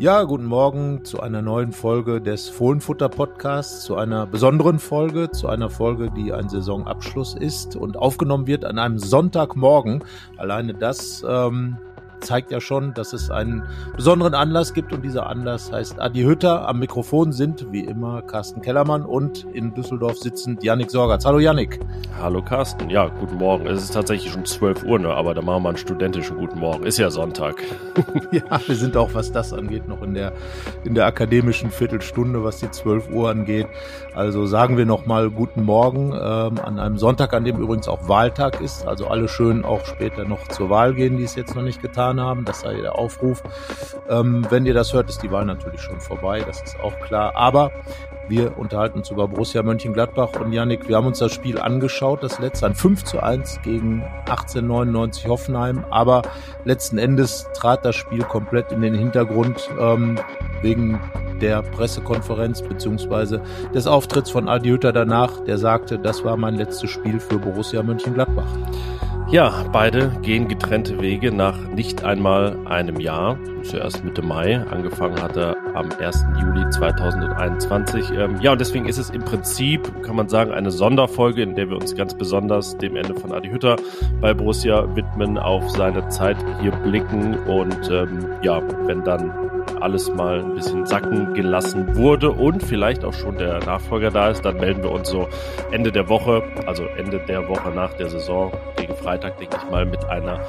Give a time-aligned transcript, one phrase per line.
[0.00, 5.46] Ja, guten Morgen zu einer neuen Folge des Fohlenfutter Podcasts, zu einer besonderen Folge, zu
[5.46, 10.02] einer Folge, die ein Saisonabschluss ist und aufgenommen wird an einem Sonntagmorgen.
[10.38, 11.76] Alleine das ähm,
[12.20, 13.64] zeigt ja schon, dass es einen
[13.96, 16.68] besonderen Anlass gibt und dieser Anlass heißt Adi Hütter.
[16.68, 21.24] Am Mikrofon sind wie immer Carsten Kellermann und in Düsseldorf sitzend Yannick Sorgatz.
[21.24, 21.80] Hallo Yannick.
[22.20, 22.90] Hallo Carsten.
[22.90, 23.66] Ja, guten Morgen.
[23.66, 25.08] Es ist tatsächlich schon 12 Uhr, ne?
[25.08, 26.84] aber da machen wir einen studentischen guten Morgen.
[26.84, 27.62] Ist ja Sonntag.
[28.32, 30.32] ja, wir sind auch, was das angeht, noch in der,
[30.84, 33.66] in der akademischen Viertelstunde, was die 12 Uhr angeht.
[34.14, 38.60] Also sagen wir nochmal guten Morgen ähm, an einem Sonntag, an dem übrigens auch Wahltag
[38.60, 38.86] ist.
[38.86, 42.09] Also alle schön auch später noch zur Wahl gehen, die es jetzt noch nicht getan
[42.10, 42.44] getan haben.
[42.44, 43.42] Das sei der Aufruf.
[44.08, 46.42] Ähm, wenn ihr das hört, ist die Wahl natürlich schon vorbei.
[46.46, 47.32] Das ist auch klar.
[47.34, 47.70] Aber
[48.28, 52.38] wir unterhalten uns über Borussia Mönchengladbach und Yannick, wir haben uns das Spiel angeschaut, das
[52.38, 56.22] letzte ein 5 zu 1 gegen 1899 Hoffenheim, aber
[56.64, 60.16] letzten Endes trat das Spiel komplett in den Hintergrund ähm,
[60.62, 61.00] wegen
[61.40, 63.42] der Pressekonferenz beziehungsweise
[63.74, 67.82] des Auftritts von Adi Hütter danach, der sagte, das war mein letztes Spiel für Borussia
[67.82, 68.46] Mönchengladbach.
[69.30, 73.38] Ja, beide gehen getrennte Wege nach nicht einmal einem Jahr.
[73.62, 76.26] Zuerst Mitte Mai, angefangen hat er am 1.
[76.40, 78.10] Juli 2021.
[78.10, 81.70] Ähm, ja, und deswegen ist es im Prinzip, kann man sagen, eine Sonderfolge, in der
[81.70, 83.76] wir uns ganz besonders dem Ende von Adi Hütter
[84.20, 89.49] bei Borussia widmen, auf seine Zeit hier blicken und ähm, ja, wenn dann
[89.80, 94.44] alles mal ein bisschen sacken gelassen wurde und vielleicht auch schon der Nachfolger da ist,
[94.44, 95.28] dann melden wir uns so
[95.70, 99.84] Ende der Woche, also Ende der Woche nach der Saison, gegen Freitag, denke ich mal,
[99.84, 100.40] mit einer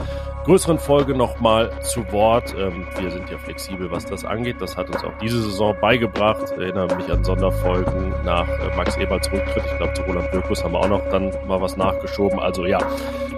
[0.45, 2.55] größeren Folge nochmal zu Wort.
[2.57, 4.57] Ähm, wir sind ja flexibel, was das angeht.
[4.59, 6.43] Das hat uns auch diese Saison beigebracht.
[6.45, 9.63] Ich erinnere mich an Sonderfolgen nach äh, Max Eberts Rücktritt.
[9.65, 12.39] Ich glaube, zu Roland Wirkus haben wir auch noch dann mal was nachgeschoben.
[12.39, 12.79] Also ja,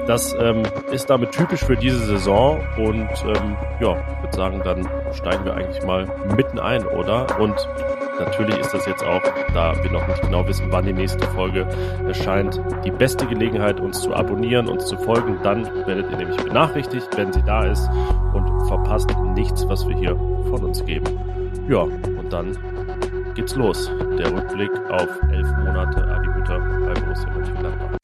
[0.08, 2.62] das ähm, ist damit typisch für diese Saison.
[2.78, 7.40] Und ähm, ja, ich würde sagen, dann steigen wir eigentlich mal mitten ein, oder?
[7.40, 7.56] Und
[8.20, 9.22] natürlich ist das jetzt auch,
[9.54, 11.68] da wir noch nicht genau wissen, wann die nächste Folge
[12.08, 15.40] erscheint, die beste Gelegenheit, uns zu abonnieren, uns zu folgen.
[15.44, 17.90] Dann werdet ihr nämlich benachrichtigt, wenn sie da ist
[18.34, 20.16] und verpasst nichts, was wir hier
[20.50, 21.06] von uns geben.
[21.70, 22.58] Ja, und dann
[23.36, 23.90] geht's los.
[24.18, 27.98] Der Rückblick auf elf Monate Adi Hütter bei Borussia Mönchengladbach.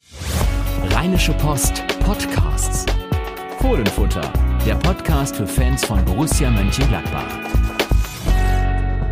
[0.94, 2.86] Rheinische Post Podcasts.
[3.60, 4.32] Fohlenfutter,
[4.66, 7.59] der Podcast für Fans von Borussia Mönchengladbach.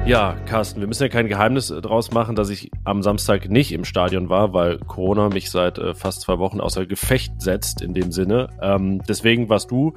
[0.09, 3.73] Ja, Carsten, wir müssen ja kein Geheimnis äh, draus machen, dass ich am Samstag nicht
[3.73, 7.93] im Stadion war, weil Corona mich seit äh, fast zwei Wochen außer Gefecht setzt in
[7.93, 8.49] dem Sinne.
[8.63, 9.93] Ähm, deswegen warst du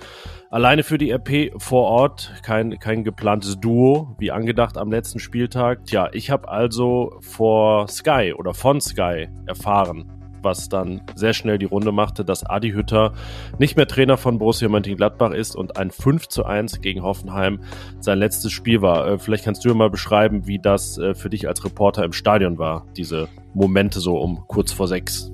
[0.49, 5.85] alleine für die RP vor Ort, kein, kein geplantes Duo, wie angedacht am letzten Spieltag.
[5.85, 11.65] Tja, ich habe also vor Sky oder von Sky erfahren, was dann sehr schnell die
[11.65, 13.13] Runde machte, dass Adi Hütter
[13.59, 17.59] nicht mehr Trainer von Borussia Mönchengladbach ist und ein 5 zu 1 gegen Hoffenheim
[17.99, 19.07] sein letztes Spiel war.
[19.07, 22.57] Äh, vielleicht kannst du mal beschreiben, wie das äh, für dich als Reporter im Stadion
[22.57, 25.31] war, diese Momente so um kurz vor sechs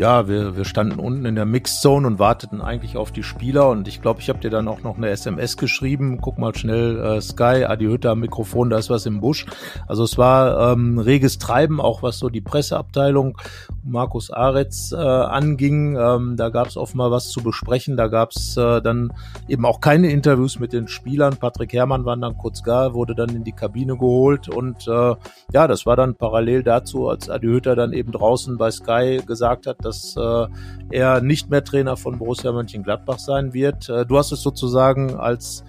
[0.00, 3.86] ja, wir, wir standen unten in der Mixzone und warteten eigentlich auf die Spieler und
[3.86, 7.20] ich glaube, ich habe dir dann auch noch eine SMS geschrieben, guck mal schnell äh,
[7.20, 9.44] Sky, Adi Hütter am Mikrofon, da ist was im Busch.
[9.86, 13.36] Also es war ähm, reges Treiben, auch was so die Presseabteilung
[13.84, 15.98] Markus Aretz äh, anging.
[15.98, 19.12] Ähm, da gab es offenbar was zu besprechen, da gab es äh, dann
[19.48, 21.36] eben auch keine Interviews mit den Spielern.
[21.36, 25.14] Patrick Herrmann war dann kurz gar, wurde dann in die Kabine geholt und äh,
[25.52, 29.66] ja, das war dann parallel dazu, als Adi Hütter dann eben draußen bei Sky gesagt
[29.66, 30.46] hat, dass äh,
[30.90, 33.88] er nicht mehr Trainer von Borussia Mönchengladbach sein wird.
[33.88, 35.64] Äh, du hast es sozusagen als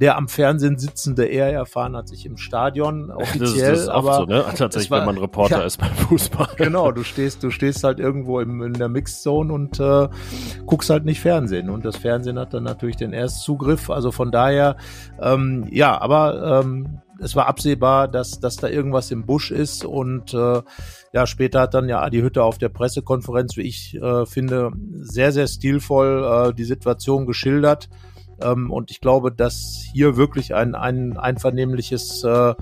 [0.00, 3.40] der am Fernsehen sitzende eher erfahren hat sich im Stadion offiziell.
[3.72, 4.44] Das ist, das aber so, ne?
[4.56, 6.48] Tatsächlich, war, wenn man Reporter ja, ist beim Fußball.
[6.56, 10.08] Genau, du stehst, du stehst halt irgendwo im, in der Mixzone und äh,
[10.66, 11.70] guckst halt nicht Fernsehen.
[11.70, 13.90] Und das Fernsehen hat dann natürlich den Erstzugriff.
[13.90, 14.76] Also von daher,
[15.20, 20.34] ähm, ja, aber ähm, es war absehbar, dass, dass da irgendwas im Busch ist und
[20.34, 20.62] äh,
[21.12, 25.32] ja, später hat dann ja Adi Hütte auf der Pressekonferenz, wie ich äh, finde, sehr,
[25.32, 27.88] sehr stilvoll äh, die Situation geschildert.
[28.40, 32.54] Ähm, und ich glaube, dass hier wirklich ein, ein einvernehmliches äh,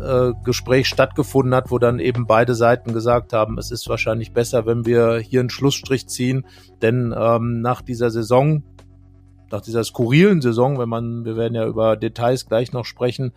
[0.00, 4.66] äh, Gespräch stattgefunden hat, wo dann eben beide Seiten gesagt haben, es ist wahrscheinlich besser,
[4.66, 6.46] wenn wir hier einen Schlussstrich ziehen,
[6.80, 8.62] denn ähm, nach dieser Saison
[9.52, 13.32] nach dieser skurrilen Saison, wenn man, wir werden ja über Details gleich noch sprechen,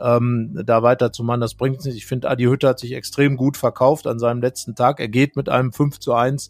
[0.00, 1.96] ähm, da weiterzumachen, das bringt nicht.
[1.96, 4.98] Ich finde, Adi Hütter hat sich extrem gut verkauft an seinem letzten Tag.
[4.98, 6.48] Er geht mit einem 5 zu 1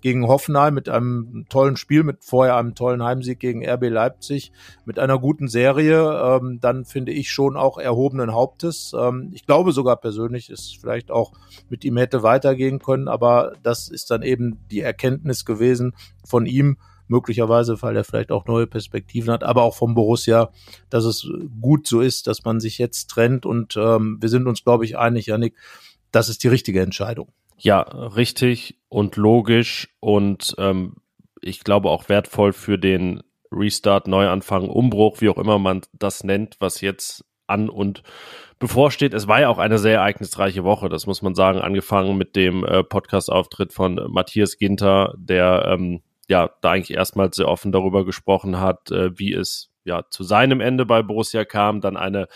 [0.00, 4.52] gegen Hoffenheim, mit einem tollen Spiel, mit vorher einem tollen Heimsieg gegen RB Leipzig,
[4.84, 8.92] mit einer guten Serie, ähm, dann finde ich schon auch erhobenen Hauptes.
[8.96, 11.32] Ähm, ich glaube sogar persönlich, ist vielleicht auch
[11.68, 15.94] mit ihm hätte weitergehen können, aber das ist dann eben die Erkenntnis gewesen
[16.24, 16.76] von ihm,
[17.10, 20.50] möglicherweise, weil er vielleicht auch neue Perspektiven hat, aber auch vom Borussia,
[20.88, 21.28] dass es
[21.60, 24.96] gut so ist, dass man sich jetzt trennt und ähm, wir sind uns, glaube ich,
[24.96, 25.56] einig, Janik,
[26.12, 27.32] das ist die richtige Entscheidung.
[27.58, 30.96] Ja, richtig und logisch und ähm,
[31.42, 33.22] ich glaube auch wertvoll für den
[33.52, 38.02] Restart, Neuanfang, Umbruch, wie auch immer man das nennt, was jetzt an und
[38.58, 39.12] bevorsteht.
[39.12, 42.64] Es war ja auch eine sehr ereignisreiche Woche, das muss man sagen, angefangen mit dem
[42.64, 48.60] äh, Podcast-Auftritt von Matthias Ginter, der ähm, ja da eigentlich erstmals sehr offen darüber gesprochen
[48.60, 52.28] hat, äh, wie es ja zu seinem Ende bei Borussia kam, dann eine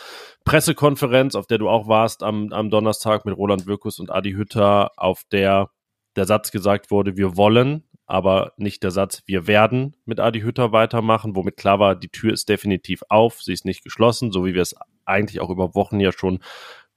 [0.44, 4.92] Pressekonferenz, auf der du auch warst am, am Donnerstag mit Roland Wirkus und Adi Hütter,
[4.96, 5.70] auf der
[6.16, 10.72] der Satz gesagt wurde, wir wollen, aber nicht der Satz, wir werden mit Adi Hütter
[10.72, 14.54] weitermachen, womit klar war, die Tür ist definitiv auf, sie ist nicht geschlossen, so wie
[14.54, 16.40] wir es eigentlich auch über Wochen ja schon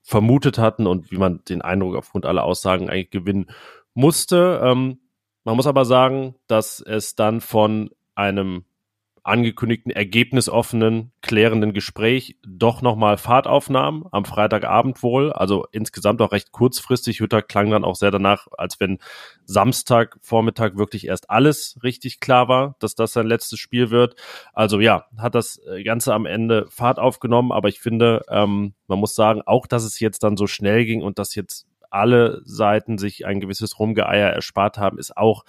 [0.04, 3.48] vermutet hatten und wie man den Eindruck aufgrund aller Aussagen eigentlich gewinnen
[3.94, 4.62] musste.
[4.64, 5.00] Ähm,
[5.48, 8.66] man muss aber sagen, dass es dann von einem
[9.24, 15.32] angekündigten ergebnisoffenen, klärenden Gespräch doch nochmal Fahrt aufnahm, am Freitagabend wohl.
[15.32, 17.22] Also insgesamt auch recht kurzfristig.
[17.22, 18.98] Hütter klang dann auch sehr danach, als wenn
[19.46, 24.16] Samstag Vormittag wirklich erst alles richtig klar war, dass das sein letztes Spiel wird.
[24.52, 29.16] Also ja, hat das Ganze am Ende Fahrt aufgenommen, aber ich finde, ähm, man muss
[29.16, 31.68] sagen, auch dass es jetzt dann so schnell ging und dass jetzt
[31.98, 35.44] alle Seiten sich ein gewisses Rumgeeier erspart haben, ist auch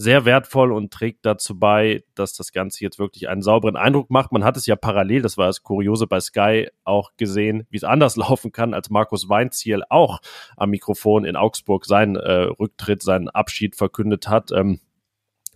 [0.00, 4.30] sehr wertvoll und trägt dazu bei, dass das Ganze jetzt wirklich einen sauberen Eindruck macht.
[4.30, 7.84] Man hat es ja parallel, das war das Kuriose bei Sky, auch gesehen, wie es
[7.84, 10.20] anders laufen kann, als Markus Weinziel auch
[10.56, 14.52] am Mikrofon in Augsburg seinen äh, Rücktritt, seinen Abschied verkündet hat.
[14.52, 14.78] Ähm,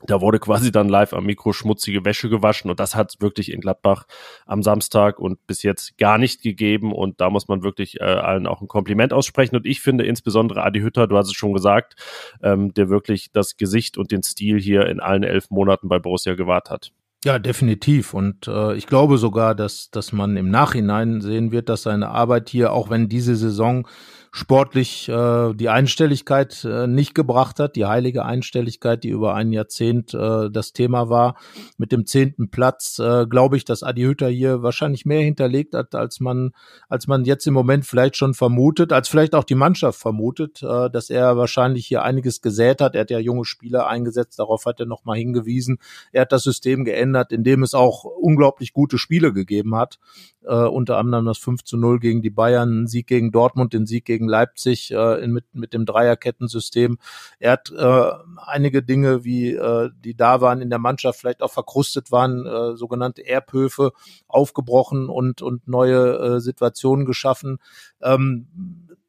[0.06, 3.60] da wurde quasi dann live am Mikro schmutzige Wäsche gewaschen und das hat wirklich in
[3.60, 4.04] Gladbach
[4.46, 8.46] am Samstag und bis jetzt gar nicht gegeben und da muss man wirklich äh, allen
[8.46, 11.94] auch ein Kompliment aussprechen und ich finde insbesondere Adi Hütter, du hast es schon gesagt,
[12.43, 16.34] ähm, der wirklich das Gesicht und den Stil hier in allen elf Monaten bei Borussia
[16.34, 16.93] gewahrt hat.
[17.25, 18.14] Ja, definitiv.
[18.14, 22.48] Und äh, ich glaube sogar, dass, dass man im Nachhinein sehen wird, dass seine Arbeit
[22.48, 23.87] hier, auch wenn diese Saison
[24.34, 30.14] sportlich äh, die Einstelligkeit äh, nicht gebracht hat, die heilige Einstelligkeit, die über ein Jahrzehnt
[30.14, 31.37] äh, das Thema war.
[31.76, 35.94] Mit dem zehnten Platz äh, glaube ich, dass Adi Hütter hier wahrscheinlich mehr hinterlegt hat,
[35.94, 36.52] als man,
[36.88, 40.88] als man jetzt im Moment vielleicht schon vermutet, als vielleicht auch die Mannschaft vermutet, äh,
[40.88, 42.94] dass er wahrscheinlich hier einiges gesät hat.
[42.94, 45.76] Er hat ja junge Spieler eingesetzt, darauf hat er nochmal hingewiesen.
[46.11, 49.99] Er hat das System geändert, indem es auch unglaublich gute Spiele gegeben hat.
[50.44, 53.87] Äh, unter anderem das 5 zu 0 gegen die Bayern, ein Sieg gegen Dortmund, den
[53.87, 56.98] Sieg gegen gegen Leipzig äh, in, mit, mit dem Dreierkettensystem.
[57.40, 61.50] Er hat äh, einige Dinge, wie äh, die da waren in der Mannschaft, vielleicht auch
[61.50, 63.92] verkrustet waren, äh, sogenannte Erbhöfe
[64.28, 67.58] aufgebrochen und, und neue äh, Situationen geschaffen.
[68.00, 68.46] Ähm,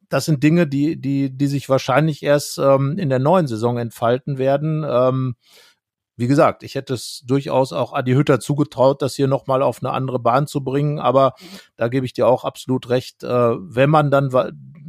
[0.09, 4.37] das sind Dinge, die, die, die sich wahrscheinlich erst ähm, in der neuen Saison entfalten
[4.37, 4.83] werden.
[4.87, 5.35] Ähm,
[6.15, 9.91] wie gesagt, ich hätte es durchaus auch Adi Hütter zugetraut, das hier nochmal auf eine
[9.91, 11.33] andere Bahn zu bringen, aber
[11.75, 14.31] da gebe ich dir auch absolut recht, äh, wenn man dann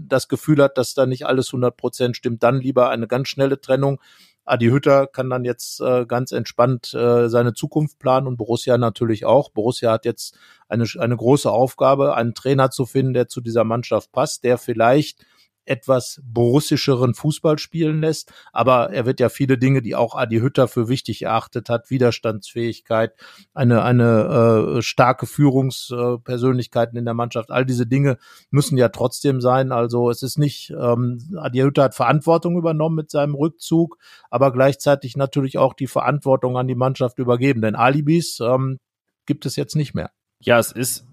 [0.08, 3.60] das Gefühl hat, dass da nicht alles 100 Prozent stimmt, dann lieber eine ganz schnelle
[3.60, 4.00] Trennung.
[4.44, 9.24] Adi Hütter kann dann jetzt äh, ganz entspannt äh, seine Zukunft planen und Borussia natürlich
[9.24, 9.50] auch.
[9.50, 10.36] Borussia hat jetzt
[10.68, 15.24] eine, eine große Aufgabe, einen Trainer zu finden, der zu dieser Mannschaft passt, der vielleicht
[15.66, 18.32] etwas borussischeren Fußball spielen lässt.
[18.52, 23.14] Aber er wird ja viele Dinge, die auch Adi Hütter für wichtig erachtet hat, Widerstandsfähigkeit,
[23.54, 28.18] eine, eine äh, starke Führungspersönlichkeiten in der Mannschaft, all diese Dinge
[28.50, 29.72] müssen ja trotzdem sein.
[29.72, 33.98] Also es ist nicht, ähm, Adi Hütter hat Verantwortung übernommen mit seinem Rückzug,
[34.30, 37.62] aber gleichzeitig natürlich auch die Verantwortung an die Mannschaft übergeben.
[37.62, 38.78] Denn Alibis ähm,
[39.26, 40.10] gibt es jetzt nicht mehr.
[40.40, 41.06] Ja, es ist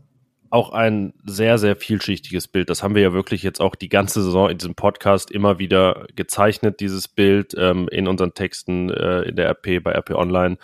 [0.52, 2.70] auch ein sehr, sehr vielschichtiges Bild.
[2.70, 6.06] Das haben wir ja wirklich jetzt auch die ganze Saison in diesem Podcast immer wieder
[6.16, 10.58] gezeichnet, dieses Bild ähm, in unseren Texten äh, in der RP, bei RP Online.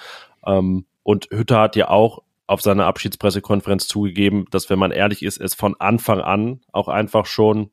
[0.45, 5.39] Ähm, und Hütter hat ja auch auf seiner Abschiedspressekonferenz zugegeben, dass, wenn man ehrlich ist,
[5.39, 7.71] es von Anfang an auch einfach schon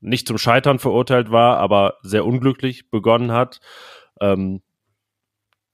[0.00, 3.60] nicht zum Scheitern verurteilt war, aber sehr unglücklich begonnen hat.
[4.20, 4.60] Ähm,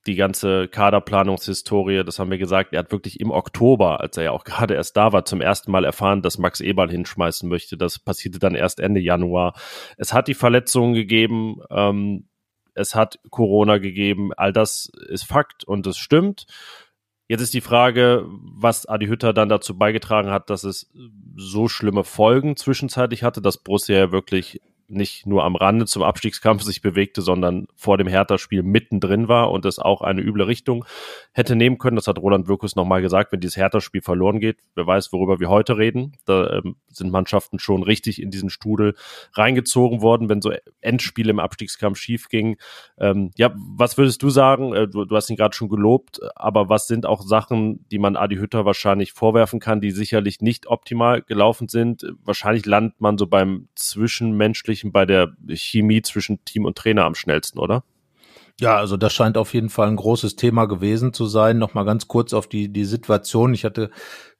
[0.06, 4.30] die ganze Kaderplanungshistorie, das haben wir gesagt, er hat wirklich im Oktober, als er ja
[4.32, 7.76] auch gerade erst da war, zum ersten Mal erfahren, dass Max Eberl hinschmeißen möchte.
[7.76, 9.54] Das passierte dann erst Ende Januar.
[9.96, 12.28] Es hat die Verletzungen gegeben, ähm,
[12.74, 16.46] es hat Corona gegeben, all das ist Fakt und es stimmt.
[17.28, 20.90] Jetzt ist die Frage, was Adi Hütter dann dazu beigetragen hat, dass es
[21.36, 24.60] so schlimme Folgen zwischenzeitlich hatte, dass Borussia ja wirklich
[24.92, 29.64] nicht nur am Rande zum Abstiegskampf sich bewegte, sondern vor dem Hertha-Spiel mittendrin war und
[29.64, 30.84] es auch eine üble Richtung
[31.32, 31.96] hätte nehmen können.
[31.96, 35.48] Das hat Roland Wirkus nochmal gesagt, wenn dieses Hertha-Spiel verloren geht, wer weiß, worüber wir
[35.48, 36.12] heute reden.
[36.24, 38.94] Da ähm, sind Mannschaften schon richtig in diesen Strudel
[39.34, 42.56] reingezogen worden, wenn so Endspiele im Abstiegskampf schief gingen.
[42.98, 44.74] Ähm, ja, was würdest du sagen?
[44.74, 48.16] Äh, du, du hast ihn gerade schon gelobt, aber was sind auch Sachen, die man
[48.16, 52.04] Adi Hütter wahrscheinlich vorwerfen kann, die sicherlich nicht optimal gelaufen sind?
[52.24, 57.58] Wahrscheinlich landet man so beim Zwischenmenschlichen, bei der Chemie zwischen Team und Trainer am schnellsten,
[57.58, 57.84] oder?
[58.60, 61.58] Ja, also das scheint auf jeden Fall ein großes Thema gewesen zu sein.
[61.58, 63.54] Nochmal ganz kurz auf die, die Situation.
[63.54, 63.90] Ich hatte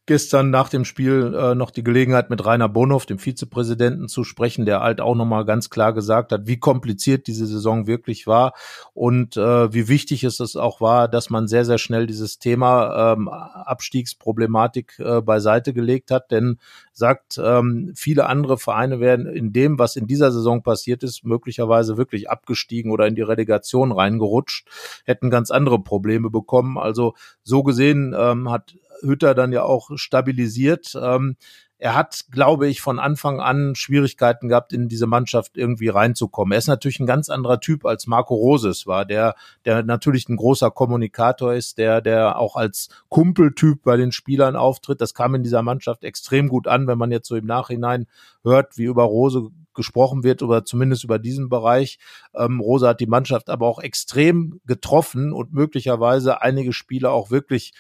[0.07, 4.67] gestern nach dem Spiel äh, noch die Gelegenheit mit Rainer Bonhoff, dem Vizepräsidenten, zu sprechen,
[4.67, 8.53] der halt auch nochmal ganz klar gesagt hat, wie kompliziert diese Saison wirklich war
[8.95, 13.13] und äh, wie wichtig es es auch war, dass man sehr, sehr schnell dieses Thema
[13.13, 16.33] ähm, Abstiegsproblematik äh, beiseite gelegt hat.
[16.33, 16.59] Denn
[16.93, 21.97] sagt, ähm, viele andere Vereine werden in dem, was in dieser Saison passiert ist, möglicherweise
[21.97, 24.67] wirklich abgestiegen oder in die Relegation reingerutscht,
[25.05, 26.77] hätten ganz andere Probleme bekommen.
[26.77, 30.97] Also so gesehen ähm, hat Hütter dann ja auch stabilisiert.
[31.01, 31.37] Ähm,
[31.83, 36.53] er hat, glaube ich, von Anfang an Schwierigkeiten gehabt, in diese Mannschaft irgendwie reinzukommen.
[36.53, 40.37] Er ist natürlich ein ganz anderer Typ als Marco Roses war, der, der natürlich ein
[40.37, 45.01] großer Kommunikator ist, der, der auch als Kumpeltyp bei den Spielern auftritt.
[45.01, 48.07] Das kam in dieser Mannschaft extrem gut an, wenn man jetzt so im Nachhinein
[48.45, 51.99] hört, wie über Rose gesprochen wird oder zumindest über diesen Bereich.
[52.33, 57.73] Ähm, Rose hat die Mannschaft aber auch extrem getroffen und möglicherweise einige Spieler auch wirklich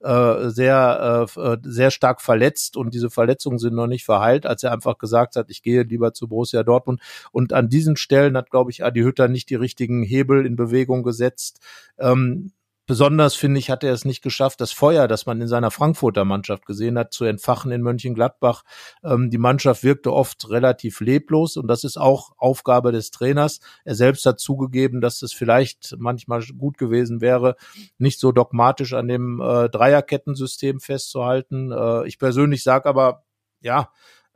[0.00, 4.62] äh, sehr, äh, äh, sehr stark verletzt und diese Verletzungen sind noch nicht verheilt, als
[4.62, 7.00] er einfach gesagt hat, ich gehe lieber zu Borussia Dortmund.
[7.32, 11.02] Und an diesen Stellen hat, glaube ich, Adi Hütter nicht die richtigen Hebel in Bewegung
[11.02, 11.60] gesetzt.
[11.98, 12.52] Ähm,
[12.90, 16.24] Besonders, finde ich, hat er es nicht geschafft, das Feuer, das man in seiner Frankfurter
[16.24, 18.64] Mannschaft gesehen hat, zu entfachen in Mönchengladbach.
[19.04, 23.60] Ähm, die Mannschaft wirkte oft relativ leblos und das ist auch Aufgabe des Trainers.
[23.84, 27.54] Er selbst hat zugegeben, dass es vielleicht manchmal gut gewesen wäre,
[27.98, 31.70] nicht so dogmatisch an dem äh, Dreierkettensystem festzuhalten.
[31.70, 33.22] Äh, ich persönlich sage aber,
[33.60, 33.90] ja,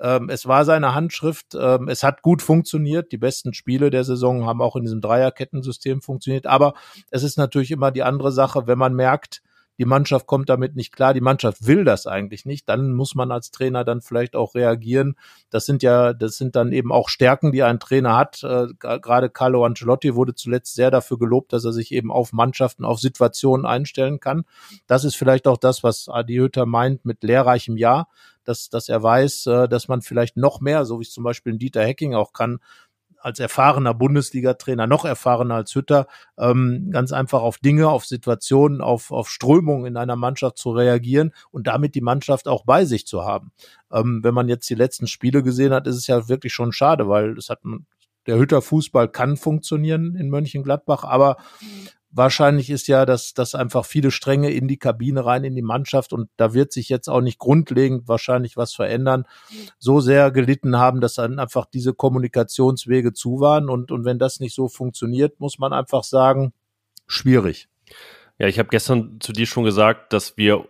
[0.05, 1.57] ähm, es war seine Handschrift.
[1.59, 3.11] Ähm, es hat gut funktioniert.
[3.11, 6.47] Die besten Spiele der Saison haben auch in diesem Dreierkettensystem funktioniert.
[6.47, 6.75] Aber
[7.11, 9.41] es ist natürlich immer die andere Sache, wenn man merkt,
[9.79, 13.33] die Mannschaft kommt damit nicht klar, die Mannschaft will das eigentlich nicht, dann muss man
[13.33, 15.17] als Trainer dann vielleicht auch reagieren.
[15.51, 18.43] Das sind ja, das sind dann eben auch Stärken, die ein Trainer hat.
[18.43, 22.85] Äh, Gerade Carlo Ancelotti wurde zuletzt sehr dafür gelobt, dass er sich eben auf Mannschaften,
[22.85, 24.45] auf Situationen einstellen kann.
[24.87, 28.09] Das ist vielleicht auch das, was Adi Hütter meint mit lehrreichem Jahr
[28.45, 31.57] dass, dass er weiß, äh, dass man vielleicht noch mehr, so wie es zum Beispiel
[31.57, 32.59] Dieter Hecking auch kann,
[33.25, 36.07] als erfahrener Bundesliga-Trainer, noch erfahrener als Hütter,
[36.39, 41.33] ähm, ganz einfach auf Dinge, auf Situationen, auf, auf Strömungen in einer Mannschaft zu reagieren
[41.51, 43.53] und damit die Mannschaft auch bei sich zu haben.
[43.91, 47.09] Ähm, wenn man jetzt die letzten Spiele gesehen hat, ist es ja wirklich schon schade,
[47.09, 47.61] weil es hat
[48.27, 51.37] der Hütter Fußball kann funktionieren in Mönchengladbach, aber
[52.15, 56.13] wahrscheinlich ist ja, dass, dass einfach viele Stränge in die Kabine rein, in die Mannschaft
[56.13, 59.25] und da wird sich jetzt auch nicht grundlegend wahrscheinlich was verändern,
[59.79, 64.41] so sehr gelitten haben, dass dann einfach diese Kommunikationswege zu waren und, und wenn das
[64.41, 66.53] nicht so funktioniert, muss man einfach sagen,
[67.07, 67.69] schwierig.
[68.39, 70.67] Ja, ich habe gestern zu dir schon gesagt, dass wir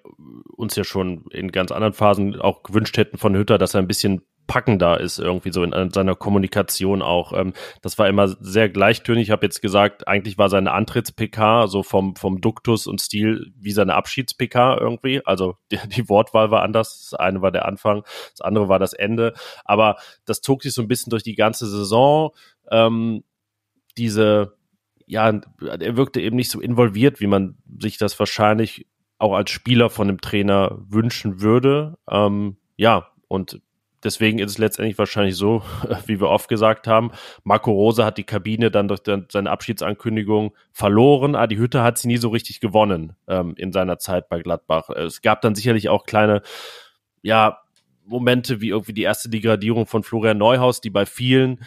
[0.56, 3.88] uns ja schon in ganz anderen Phasen auch gewünscht hätten von Hütter, dass er ein
[3.88, 7.32] bisschen packender ist irgendwie so in, in seiner Kommunikation auch.
[7.32, 9.24] Ähm, das war immer sehr gleichtönig.
[9.24, 13.72] Ich habe jetzt gesagt, eigentlich war seine Antritts-PK so vom, vom Duktus und Stil wie
[13.72, 15.24] seine Abschieds-PK irgendwie.
[15.24, 17.08] Also die, die Wortwahl war anders.
[17.10, 19.34] Das eine war der Anfang, das andere war das Ende.
[19.64, 22.30] Aber das zog sich so ein bisschen durch die ganze Saison.
[22.70, 23.24] Ähm,
[23.96, 24.56] diese,
[25.06, 25.28] ja,
[25.60, 28.86] er wirkte eben nicht so involviert, wie man sich das wahrscheinlich
[29.18, 31.96] auch als Spieler von dem Trainer wünschen würde.
[32.10, 33.60] Ähm, ja, und
[34.04, 35.62] Deswegen ist es letztendlich wahrscheinlich so,
[36.06, 37.10] wie wir oft gesagt haben,
[37.42, 41.34] Marco Rose hat die Kabine dann durch seine Abschiedsankündigung verloren.
[41.34, 44.90] Adi Hütte hat sie nie so richtig gewonnen ähm, in seiner Zeit bei Gladbach.
[44.90, 46.42] Es gab dann sicherlich auch kleine,
[47.22, 47.58] ja,
[48.06, 51.64] Momente wie irgendwie die erste Degradierung von Florian Neuhaus, die bei vielen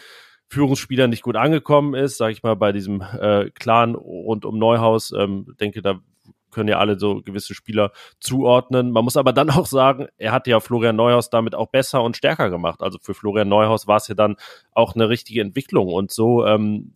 [0.48, 5.12] Führungsspielern nicht gut angekommen ist, sage ich mal, bei diesem äh, Clan rund um Neuhaus.
[5.12, 6.00] Ähm, denke, da
[6.50, 8.90] können ja alle so gewisse Spieler zuordnen.
[8.90, 12.16] Man muss aber dann auch sagen, er hat ja Florian Neuhaus damit auch besser und
[12.16, 12.82] stärker gemacht.
[12.82, 14.36] Also für Florian Neuhaus war es ja dann
[14.72, 16.92] auch eine richtige Entwicklung und so ähm,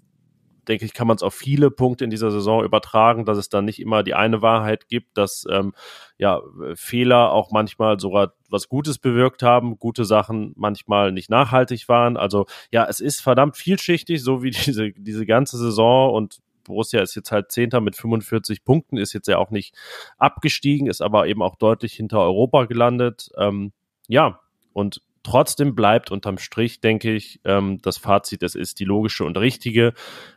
[0.69, 3.65] denke ich, kann man es auf viele Punkte in dieser Saison übertragen, dass es dann
[3.65, 5.75] nicht immer die eine Wahrheit gibt, dass ähm,
[6.19, 6.41] ja
[6.75, 12.17] Fehler auch manchmal sogar was Gutes bewirkt haben, gute Sachen manchmal nicht nachhaltig waren.
[12.17, 17.15] Also ja, es ist verdammt vielschichtig, so wie diese diese ganze Saison und Borussia ist
[17.15, 19.75] jetzt halt Zehnter mit 45 Punkten, ist jetzt ja auch nicht
[20.19, 23.31] abgestiegen, ist aber eben auch deutlich hinter Europa gelandet.
[23.37, 23.73] Ähm,
[24.09, 24.41] ja,
[24.73, 29.39] und Trotzdem bleibt unterm Strich, denke ich, ähm, das Fazit, es ist die logische und
[29.39, 29.95] richtige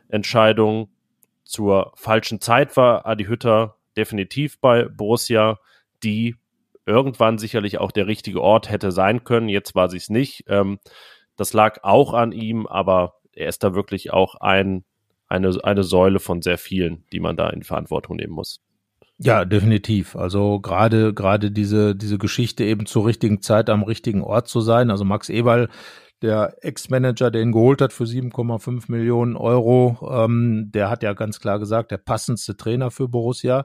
[0.08, 0.90] Entscheidung.
[1.44, 5.58] Zur falschen Zeit war Adi Hütter definitiv bei Borussia,
[6.04, 6.36] die
[6.86, 9.48] irgendwann sicherlich auch der richtige Ort hätte sein können.
[9.48, 10.44] Jetzt war sie es nicht.
[10.46, 10.78] Ähm,
[11.34, 14.84] das lag auch an ihm, aber er ist da wirklich auch ein,
[15.28, 18.60] eine, eine Säule von sehr vielen, die man da in Verantwortung nehmen muss.
[19.18, 20.14] Ja, definitiv.
[20.14, 24.90] Also gerade gerade diese diese Geschichte eben zur richtigen Zeit am richtigen Ort zu sein.
[24.90, 25.70] Also Max Eberl,
[26.22, 31.40] der Ex-Manager, der ihn geholt hat für 7,5 Millionen Euro, ähm, der hat ja ganz
[31.40, 33.64] klar gesagt, der passendste Trainer für Borussia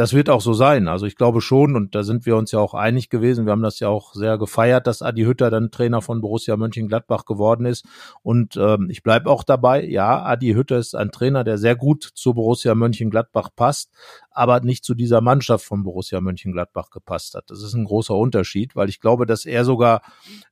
[0.00, 0.88] das wird auch so sein.
[0.88, 3.44] Also ich glaube schon, und da sind wir uns ja auch einig gewesen.
[3.44, 7.26] Wir haben das ja auch sehr gefeiert, dass Adi Hütter dann Trainer von Borussia Mönchengladbach
[7.26, 7.84] geworden ist.
[8.22, 9.84] Und ähm, ich bleibe auch dabei.
[9.84, 13.92] Ja, Adi Hütter ist ein Trainer, der sehr gut zu Borussia Mönchengladbach passt,
[14.30, 17.50] aber nicht zu dieser Mannschaft von Borussia Mönchengladbach gepasst hat.
[17.50, 20.00] Das ist ein großer Unterschied, weil ich glaube, dass er sogar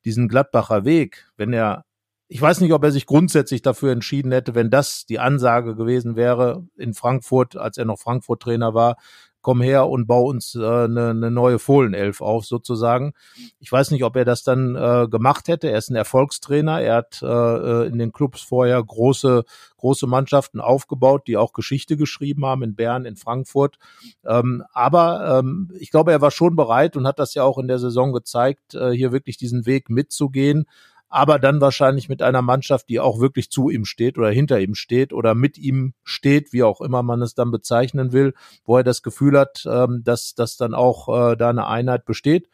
[0.05, 1.87] diesen Gladbacher Weg, wenn er
[2.31, 6.15] ich weiß nicht, ob er sich grundsätzlich dafür entschieden hätte, wenn das die Ansage gewesen
[6.15, 8.97] wäre in Frankfurt, als er noch Frankfurt-Trainer war,
[9.41, 13.13] komm her und bau uns äh, eine, eine neue Fohlenelf auf, sozusagen.
[13.61, 15.71] Ich weiß nicht, ob er das dann äh, gemacht hätte.
[15.71, 16.81] Er ist ein Erfolgstrainer.
[16.81, 19.45] Er hat äh, in den Clubs vorher große,
[19.77, 23.79] große Mannschaften aufgebaut, die auch Geschichte geschrieben haben in Bern, in Frankfurt.
[24.27, 27.69] Ähm, aber ähm, ich glaube, er war schon bereit und hat das ja auch in
[27.69, 30.67] der Saison gezeigt, äh, hier wirklich diesen Weg mitzugehen
[31.09, 34.75] aber dann wahrscheinlich mit einer Mannschaft, die auch wirklich zu ihm steht oder hinter ihm
[34.75, 38.35] steht oder mit ihm steht, wie auch immer man es dann bezeichnen will,
[38.65, 42.49] wo er das Gefühl hat, ähm, dass, dass dann auch äh, da eine Einheit besteht.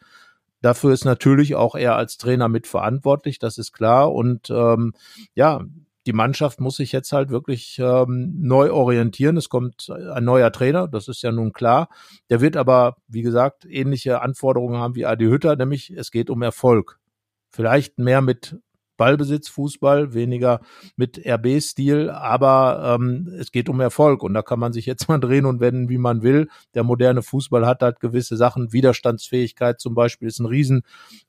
[0.61, 4.13] Dafür ist natürlich auch er als Trainer mitverantwortlich, das ist klar.
[4.13, 4.93] Und ähm,
[5.35, 5.61] ja,
[6.07, 9.37] die Mannschaft muss sich jetzt halt wirklich ähm, neu orientieren.
[9.37, 11.89] Es kommt ein neuer Trainer, das ist ja nun klar.
[12.29, 16.41] Der wird aber, wie gesagt, ähnliche Anforderungen haben wie Adi Hütter, nämlich es geht um
[16.41, 16.99] Erfolg.
[17.55, 18.57] Vielleicht mehr mit
[18.97, 20.59] Ballbesitz, Fußball, weniger
[20.97, 24.23] mit RB-Stil, aber ähm, es geht um Erfolg.
[24.23, 26.49] Und da kann man sich jetzt mal drehen und wenden, wie man will.
[26.73, 30.83] Der moderne Fußball hat halt gewisse Sachen, Widerstandsfähigkeit zum Beispiel ist ein riesen,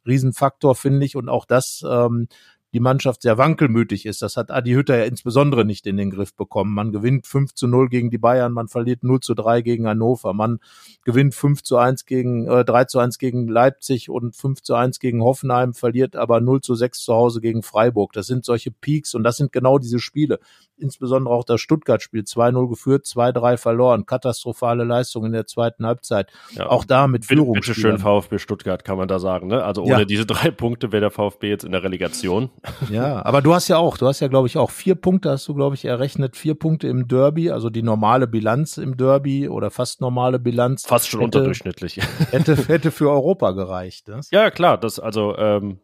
[0.05, 2.27] riesen Faktor, finde ich, und auch das ähm,
[2.73, 4.23] die Mannschaft sehr wankelmütig ist.
[4.23, 6.75] Das hat Adi Hütter ja insbesondere nicht in den Griff bekommen.
[6.75, 10.35] Man gewinnt 5 zu 0 gegen die Bayern, man verliert 0 zu 3 gegen Hannover,
[10.35, 10.59] man
[11.05, 14.99] gewinnt 5 zu 1 gegen, äh, 3 zu 1 gegen Leipzig und 5 zu 1
[14.99, 18.13] gegen Hoffenheim, verliert aber 0 zu 6 zu Hause gegen Freiburg.
[18.13, 20.41] Das sind solche Peaks und das sind genau diese Spiele.
[20.79, 22.25] Insbesondere auch das Stuttgart-Spiel.
[22.25, 24.05] 2-0 geführt, 2-3 verloren.
[24.05, 26.31] Katastrophale Leistung in der zweiten Halbzeit.
[26.53, 27.55] Ja, auch da mit Führung.
[27.55, 29.47] Bitte schön VfB Stuttgart, kann man da sagen.
[29.47, 29.65] Ne?
[29.65, 30.05] Also ohne ja.
[30.05, 32.51] diese drei Punkte wäre der VfB jetzt in der Relegation.
[32.91, 35.49] Ja, aber du hast ja auch, du hast ja, glaube ich, auch vier Punkte, hast
[35.49, 39.71] du, glaube ich, errechnet, vier Punkte im Derby, also die normale Bilanz im Derby oder
[39.71, 40.87] fast normale Bilanz.
[40.87, 42.01] Fast schon hätte, unterdurchschnittlich.
[42.31, 44.09] Hätte, hätte für Europa gereicht.
[44.09, 44.31] Das?
[44.31, 45.79] Ja, klar, das, also ähm,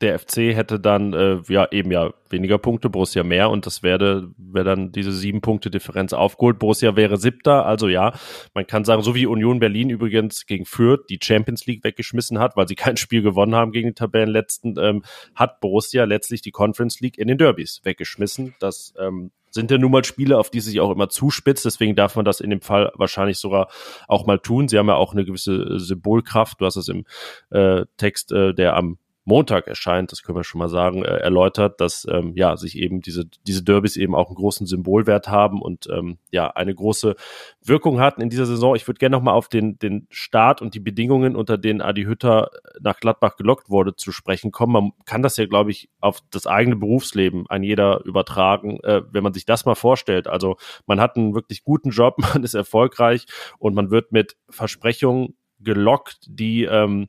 [0.00, 4.30] der FC hätte dann äh, ja eben ja weniger Punkte, Borussia mehr und das wäre
[4.36, 6.58] wäre dann diese sieben Punkte Differenz aufgeholt.
[6.58, 8.12] Borussia wäre siebter, also ja,
[8.54, 12.56] man kann sagen, so wie Union Berlin übrigens gegen Fürth die Champions League weggeschmissen hat,
[12.56, 15.02] weil sie kein Spiel gewonnen haben gegen die Tabellenletzten, ähm,
[15.34, 18.54] hat Borussia letztlich die Conference League in den Derbys weggeschmissen.
[18.60, 21.64] Das ähm, sind ja nun mal Spiele, auf die sich auch immer zuspitzt.
[21.64, 23.68] Deswegen darf man das in dem Fall wahrscheinlich sogar
[24.06, 24.68] auch mal tun.
[24.68, 26.60] Sie haben ja auch eine gewisse Symbolkraft.
[26.60, 27.04] Du hast es im
[27.50, 31.82] äh, Text, äh, der am Montag erscheint, das können wir schon mal sagen, äh, erläutert,
[31.82, 35.86] dass ähm, ja sich eben diese diese Derbys eben auch einen großen Symbolwert haben und
[35.92, 37.14] ähm, ja eine große
[37.62, 38.74] Wirkung hatten in dieser Saison.
[38.74, 42.04] Ich würde gerne noch mal auf den den Start und die Bedingungen, unter denen Adi
[42.04, 44.72] Hütter nach Gladbach gelockt wurde, zu sprechen kommen.
[44.72, 49.22] Man kann das ja, glaube ich, auf das eigene Berufsleben ein jeder übertragen, äh, wenn
[49.22, 50.26] man sich das mal vorstellt.
[50.26, 53.26] Also man hat einen wirklich guten Job, man ist erfolgreich
[53.58, 57.08] und man wird mit Versprechungen gelockt, die ähm,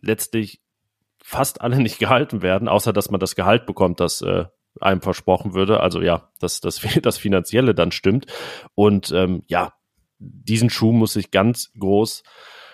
[0.00, 0.62] letztlich
[1.22, 4.44] fast alle nicht gehalten werden, außer dass man das Gehalt bekommt, das äh,
[4.80, 5.80] einem versprochen würde.
[5.80, 8.26] Also ja, dass das, das Finanzielle dann stimmt.
[8.74, 9.72] Und ähm, ja,
[10.18, 12.22] diesen Schuh muss ich ganz groß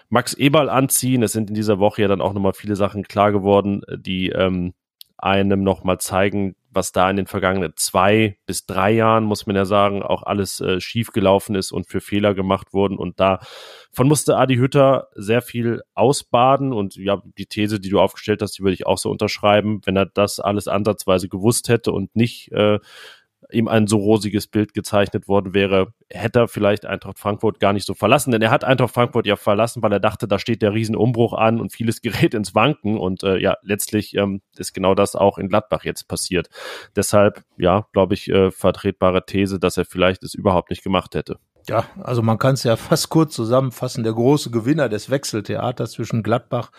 [0.09, 1.23] Max Eberl anziehen.
[1.23, 4.75] Es sind in dieser Woche ja dann auch nochmal viele Sachen klar geworden, die ähm,
[5.17, 9.65] einem nochmal zeigen, was da in den vergangenen zwei bis drei Jahren, muss man ja
[9.65, 12.99] sagen, auch alles äh, schief gelaufen ist und für Fehler gemacht wurden.
[12.99, 16.73] Und davon musste Adi Hütter sehr viel ausbaden.
[16.73, 19.81] Und ja, die These, die du aufgestellt hast, die würde ich auch so unterschreiben.
[19.85, 22.79] Wenn er das alles ansatzweise gewusst hätte und nicht äh,
[23.55, 27.87] ihm ein so rosiges Bild gezeichnet worden wäre, hätte er vielleicht Eintracht Frankfurt gar nicht
[27.87, 28.31] so verlassen.
[28.33, 31.61] Denn er hat Eintracht Frankfurt ja verlassen, weil er dachte, da steht der Riesenumbruch an
[31.61, 32.99] und vieles gerät ins Wanken.
[32.99, 36.49] Und äh, ja, letztlich ähm, ist genau das auch in Gladbach jetzt passiert.
[36.97, 41.39] Deshalb, ja, glaube ich, äh, vertretbare These, dass er vielleicht es überhaupt nicht gemacht hätte.
[41.67, 44.05] Ja, also man kann es ja fast kurz zusammenfassen.
[44.05, 46.71] Der große Gewinner des Wechseltheaters zwischen Gladbach,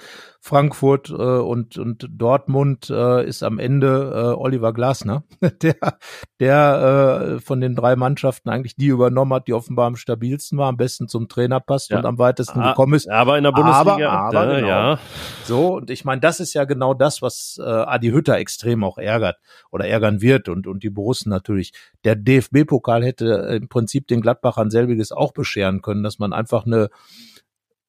[0.46, 5.24] Frankfurt äh, und, und Dortmund äh, ist am Ende äh, Oliver Glasner,
[5.64, 5.76] der,
[6.40, 10.70] der äh, von den drei Mannschaften eigentlich die übernommen hat, die offenbar am stabilsten war,
[10.70, 11.98] am besten zum Trainer passt ja.
[11.98, 13.10] und am weitesten ah, gekommen ist.
[13.10, 14.12] Aber in der Bundesliga.
[14.12, 14.68] Aber, aber genau.
[14.68, 15.00] ja.
[15.46, 19.00] So, und ich meine, das ist ja genau das, was äh, Adi Hütter extrem auch
[19.00, 19.40] ärgert
[19.72, 21.74] oder ärgern wird und, und die Borussen natürlich.
[22.04, 26.90] Der DFB-Pokal hätte im Prinzip den Gladbachern selbiges auch bescheren können, dass man einfach eine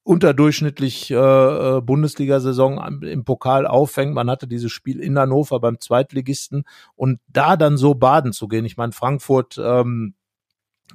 [0.06, 4.14] unterdurchschnittlich äh, äh, Bundesliga-Saison im Pokal auffängt.
[4.14, 6.62] Man hatte dieses Spiel in Hannover beim Zweitligisten
[6.94, 8.64] und da dann so baden zu gehen.
[8.64, 10.14] Ich meine, Frankfurt ähm,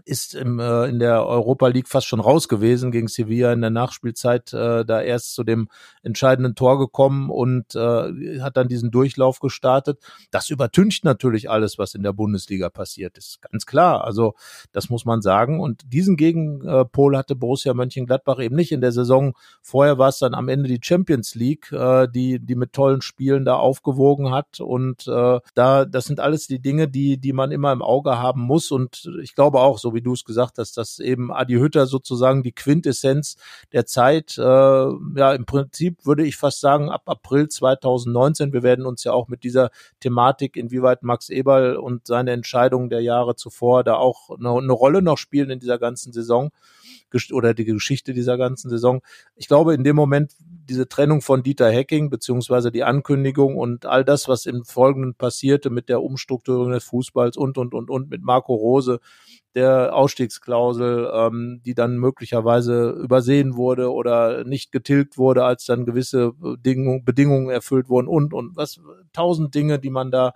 [0.06, 3.69] ist im, äh, in der Europa League fast schon raus gewesen gegen Sevilla in der
[3.69, 5.67] Nachspielzeit, äh, da erst zu dem
[6.04, 9.99] entscheidenden Tor gekommen und äh, hat dann diesen Durchlauf gestartet.
[10.32, 14.04] Das übertüncht natürlich alles, was in der Bundesliga passiert ist, ganz klar.
[14.04, 14.34] Also
[14.71, 15.60] das muss man sagen.
[15.60, 19.34] Und diesen Gegenpol hatte Borussia Mönchengladbach eben nicht in der Saison.
[19.62, 23.45] Vorher war es dann am Ende die Champions League, äh, die die mit tollen Spielen
[23.45, 24.60] da aufgewogen hat.
[24.60, 28.41] Und äh, da das sind alles die Dinge, die die man immer im Auge haben
[28.41, 28.71] muss.
[28.71, 32.44] Und ich glaube auch so wie du es gesagt hast, dass eben Adi Hütter sozusagen
[32.44, 33.36] die Quintessenz
[33.74, 38.86] der Zeit, äh, ja, im Prinzip würde ich fast sagen, ab April 2019, wir werden
[38.86, 43.84] uns ja auch mit dieser Thematik, inwieweit Max Eberl und seine Entscheidungen der Jahre zuvor
[43.84, 46.52] da auch eine, eine Rolle noch spielen in dieser ganzen Saison
[47.32, 49.02] oder die Geschichte dieser ganzen Saison.
[49.36, 50.34] Ich glaube, in dem Moment
[50.71, 55.69] diese Trennung von Dieter Hecking beziehungsweise die Ankündigung und all das, was im Folgenden passierte
[55.69, 59.00] mit der Umstrukturierung des Fußballs und und und und mit Marco Rose,
[59.54, 66.32] der Ausstiegsklausel, ähm, die dann möglicherweise übersehen wurde oder nicht getilgt wurde, als dann gewisse
[66.34, 68.80] Bedingungen, Bedingungen erfüllt wurden und und was
[69.12, 70.34] tausend Dinge, die man da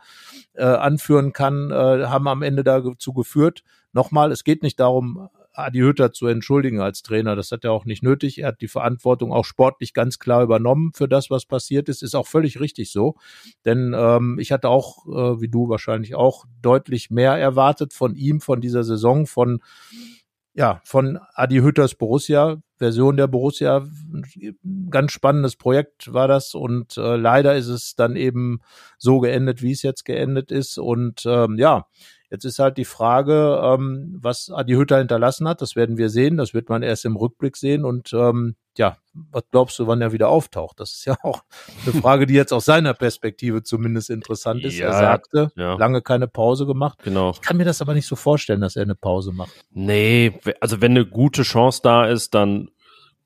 [0.54, 3.64] äh, anführen kann, äh, haben am Ende dazu geführt.
[3.94, 7.36] Nochmal, es geht nicht darum, Adi Hütter zu entschuldigen als Trainer.
[7.36, 8.40] Das hat er auch nicht nötig.
[8.40, 12.04] Er hat die Verantwortung auch sportlich ganz klar übernommen für das, was passiert ist.
[12.04, 13.16] Ist auch völlig richtig so.
[13.66, 18.42] Denn ähm, ich hatte auch, äh, wie du wahrscheinlich auch, deutlich mehr erwartet von ihm,
[18.42, 19.62] von dieser Saison, von
[20.56, 23.86] ja, von Adi Hütters Borussia, Version der Borussia.
[24.90, 28.62] Ganz spannendes Projekt war das und äh, leider ist es dann eben
[28.98, 30.78] so geendet, wie es jetzt geendet ist.
[30.78, 31.88] Und ähm, ja,
[32.36, 35.62] Jetzt ist halt die Frage, ähm, was Adi Hütter hinterlassen hat.
[35.62, 36.36] Das werden wir sehen.
[36.36, 37.86] Das wird man erst im Rückblick sehen.
[37.86, 38.98] Und ähm, ja,
[39.32, 40.82] was glaubst du, wann er wieder auftaucht?
[40.82, 41.44] Das ist ja auch
[41.86, 44.78] eine Frage, die jetzt aus seiner Perspektive zumindest interessant ist.
[44.78, 45.76] Ja, er sagte, ja.
[45.76, 47.00] lange keine Pause gemacht.
[47.06, 47.32] Genau.
[47.32, 49.54] Ich kann mir das aber nicht so vorstellen, dass er eine Pause macht.
[49.72, 52.70] Nee, also wenn eine gute Chance da ist, dann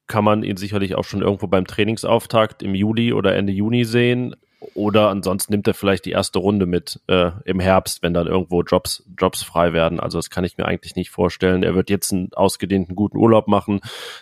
[0.05, 4.35] kann man ihn sicherlich auch schon irgendwo beim Trainingsauftakt im Juli oder Ende Juni sehen.
[4.73, 8.61] Oder ansonsten nimmt er vielleicht die erste Runde mit äh, im Herbst, wenn dann irgendwo
[8.61, 9.99] Jobs, Jobs frei werden.
[9.99, 11.63] Also das kann ich mir eigentlich nicht vorstellen.
[11.63, 13.79] Er wird jetzt einen ausgedehnten guten Urlaub machen.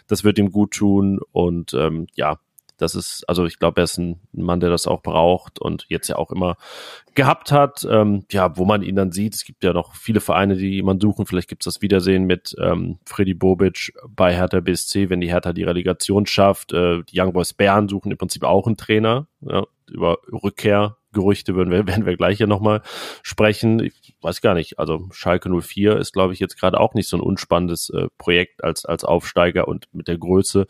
[0.07, 1.19] Das wird ihm gut tun.
[1.31, 2.37] Und ähm, ja,
[2.77, 6.07] das ist, also ich glaube, er ist ein Mann, der das auch braucht und jetzt
[6.07, 6.57] ja auch immer
[7.15, 7.85] gehabt hat.
[7.89, 11.01] Ähm, ja, wo man ihn dann sieht, es gibt ja noch viele Vereine, die jemanden
[11.01, 11.25] suchen.
[11.25, 15.53] Vielleicht gibt es das Wiedersehen mit ähm, Freddy Bobic bei Hertha BSC, wenn die Hertha
[15.53, 16.73] die Relegation schafft.
[16.73, 19.27] Äh, die Young Boys Bern suchen im Prinzip auch einen Trainer.
[19.41, 22.81] Ja, über Rückkehrgerüchte wir, werden wir gleich hier nochmal
[23.23, 23.79] sprechen.
[23.79, 24.77] Ich weiß gar nicht.
[24.77, 28.63] Also Schalke 04 ist, glaube ich, jetzt gerade auch nicht so ein unspannendes äh, Projekt
[28.63, 30.67] als, als Aufsteiger und mit der Größe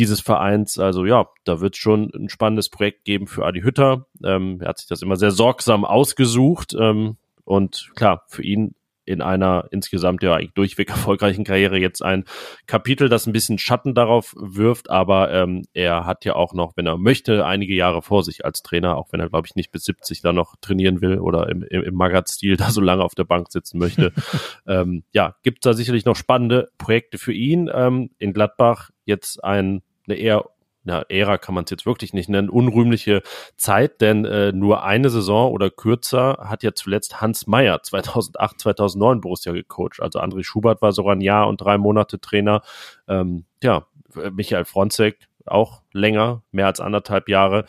[0.00, 0.78] dieses Vereins.
[0.78, 4.06] Also ja, da wird schon ein spannendes Projekt geben für Adi Hütter.
[4.24, 6.74] Ähm, er hat sich das immer sehr sorgsam ausgesucht.
[6.78, 8.74] Ähm, und klar, für ihn
[9.10, 12.24] in einer insgesamt ja eigentlich durchweg erfolgreichen Karriere jetzt ein
[12.66, 16.86] Kapitel, das ein bisschen Schatten darauf wirft, aber ähm, er hat ja auch noch, wenn
[16.86, 19.84] er möchte, einige Jahre vor sich als Trainer, auch wenn er, glaube ich, nicht bis
[19.84, 23.24] 70 da noch trainieren will oder im, im, im Magath-Stil da so lange auf der
[23.24, 24.12] Bank sitzen möchte.
[24.66, 27.68] ähm, ja, gibt da sicherlich noch spannende Projekte für ihn.
[27.72, 30.44] Ähm, in Gladbach jetzt ein eine eher
[30.82, 33.22] na, Ära kann man es jetzt wirklich nicht nennen, unrühmliche
[33.56, 39.20] Zeit, denn äh, nur eine Saison oder kürzer hat ja zuletzt Hans Meyer 2008, 2009
[39.20, 40.00] Borussia gecoacht.
[40.00, 42.62] Also André Schubert war sogar ein Jahr und drei Monate Trainer.
[43.08, 43.86] Ähm, ja,
[44.32, 47.66] Michael Fronzek auch länger, mehr als anderthalb Jahre.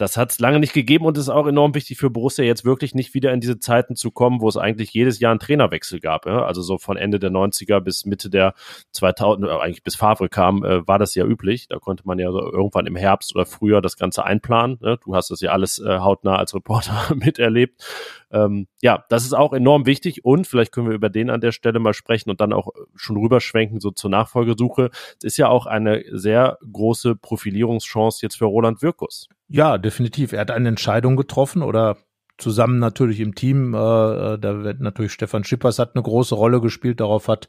[0.00, 2.94] Das hat es lange nicht gegeben und ist auch enorm wichtig für Borussia jetzt wirklich
[2.94, 6.24] nicht wieder in diese Zeiten zu kommen, wo es eigentlich jedes Jahr einen Trainerwechsel gab.
[6.24, 6.46] Ja?
[6.46, 8.54] Also so von Ende der 90er bis Mitte der
[8.92, 11.68] 2000, äh, eigentlich bis Favre kam, äh, war das ja üblich.
[11.68, 14.78] Da konnte man ja so irgendwann im Herbst oder Frühjahr das Ganze einplanen.
[14.80, 14.98] Ne?
[15.04, 17.84] Du hast das ja alles äh, hautnah als Reporter miterlebt.
[18.30, 21.52] Ähm, ja, das ist auch enorm wichtig und vielleicht können wir über den an der
[21.52, 24.88] Stelle mal sprechen und dann auch schon rüberschwenken so zur Nachfolgesuche.
[25.18, 29.28] Es ist ja auch eine sehr große Profilierungschance jetzt für Roland Wirkus.
[29.52, 30.32] Ja, definitiv.
[30.32, 31.96] Er hat eine Entscheidung getroffen oder
[32.38, 33.74] zusammen natürlich im Team.
[33.74, 37.00] Äh, da wird natürlich Stefan Schippers hat eine große Rolle gespielt.
[37.00, 37.48] Darauf hat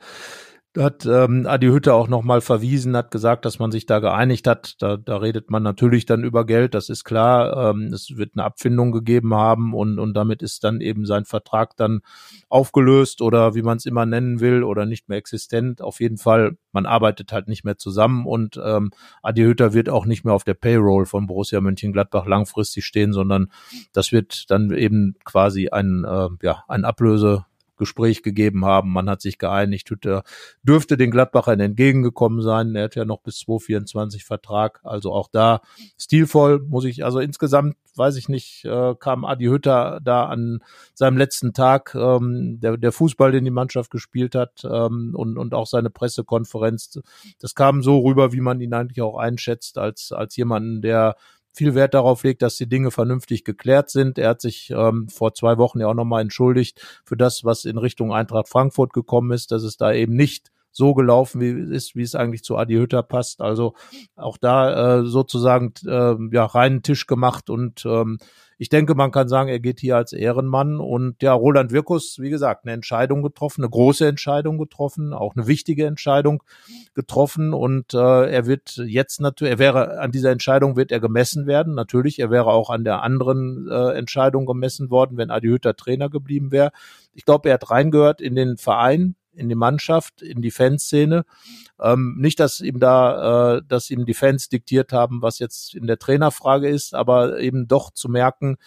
[0.78, 4.76] hat ähm, Adi Hütte auch nochmal verwiesen, hat gesagt, dass man sich da geeinigt hat.
[4.82, 7.72] Da, da redet man natürlich dann über Geld, das ist klar.
[7.72, 11.76] Ähm, es wird eine Abfindung gegeben haben und, und damit ist dann eben sein Vertrag
[11.76, 12.02] dann
[12.48, 15.82] aufgelöst oder wie man es immer nennen will oder nicht mehr existent.
[15.82, 20.06] Auf jeden Fall, man arbeitet halt nicht mehr zusammen und ähm, Adi Hütter wird auch
[20.06, 23.52] nicht mehr auf der Payroll von Borussia Mönchengladbach langfristig stehen, sondern
[23.92, 27.46] das wird dann eben quasi ein, äh, ja, ein Ablöse
[27.82, 28.94] Gespräch gegeben haben.
[28.94, 30.22] Man hat sich geeinigt, Hütter
[30.62, 32.76] dürfte den Gladbachern entgegengekommen sein.
[32.76, 34.80] Er hat ja noch bis 2024 Vertrag.
[34.84, 35.62] Also auch da
[35.98, 40.60] stilvoll, muss ich, also insgesamt, weiß ich nicht, äh, kam Adi Hütter da an
[40.94, 45.56] seinem letzten Tag, ähm, der, der Fußball, den die Mannschaft gespielt hat ähm, und, und
[45.56, 47.00] auch seine Pressekonferenz,
[47.40, 51.16] das kam so rüber, wie man ihn eigentlich auch einschätzt, als, als jemanden, der
[51.54, 54.18] viel Wert darauf legt, dass die Dinge vernünftig geklärt sind.
[54.18, 57.78] Er hat sich ähm, vor zwei Wochen ja auch nochmal entschuldigt für das, was in
[57.78, 62.02] Richtung Eintracht Frankfurt gekommen ist, dass es da eben nicht so gelaufen wie ist, wie
[62.02, 63.42] es eigentlich zu Adi Hütter passt.
[63.42, 63.74] Also
[64.16, 68.18] auch da äh, sozusagen äh, ja reinen Tisch gemacht und ähm,
[68.62, 72.30] ich denke, man kann sagen, er geht hier als Ehrenmann und ja, Roland Wirkus, wie
[72.30, 76.44] gesagt, eine Entscheidung getroffen, eine große Entscheidung getroffen, auch eine wichtige Entscheidung
[76.94, 77.98] getroffen und äh,
[78.30, 82.30] er wird jetzt natürlich, er wäre an dieser Entscheidung wird er gemessen werden, natürlich, er
[82.30, 86.70] wäre auch an der anderen äh, Entscheidung gemessen worden, wenn Adi Hütter Trainer geblieben wäre.
[87.14, 91.26] Ich glaube, er hat reingehört in den Verein, in die Mannschaft, in die Fanszene.
[91.80, 95.88] Ähm, nicht, dass ihm da, äh, dass ihm die Fans diktiert haben, was jetzt in
[95.88, 98.58] der Trainerfrage ist, aber eben doch zu merken,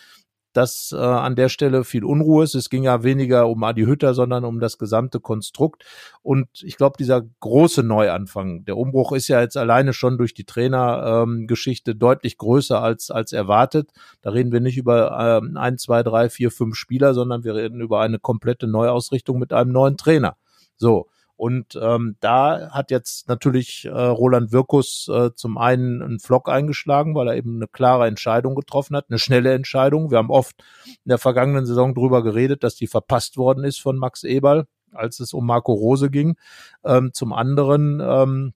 [0.54, 2.54] dass äh, an der Stelle viel Unruhe ist.
[2.54, 5.84] Es ging ja weniger um Adi Hütter, sondern um das gesamte Konstrukt.
[6.22, 10.44] Und ich glaube, dieser große Neuanfang, der Umbruch ist ja jetzt alleine schon durch die
[10.44, 13.90] Trainergeschichte ähm, deutlich größer als, als erwartet.
[14.22, 17.80] Da reden wir nicht über ähm, ein, zwei, drei, vier, fünf Spieler, sondern wir reden
[17.80, 20.36] über eine komplette Neuausrichtung mit einem neuen Trainer.
[20.76, 21.08] So.
[21.36, 27.14] Und ähm, da hat jetzt natürlich äh, Roland Wirkus äh, zum einen einen Flock eingeschlagen,
[27.16, 30.12] weil er eben eine klare Entscheidung getroffen hat, eine schnelle Entscheidung.
[30.12, 33.98] Wir haben oft in der vergangenen Saison darüber geredet, dass die verpasst worden ist von
[33.98, 36.36] Max Eberl, als es um Marco Rose ging.
[36.84, 38.54] Ähm, zum anderen ähm,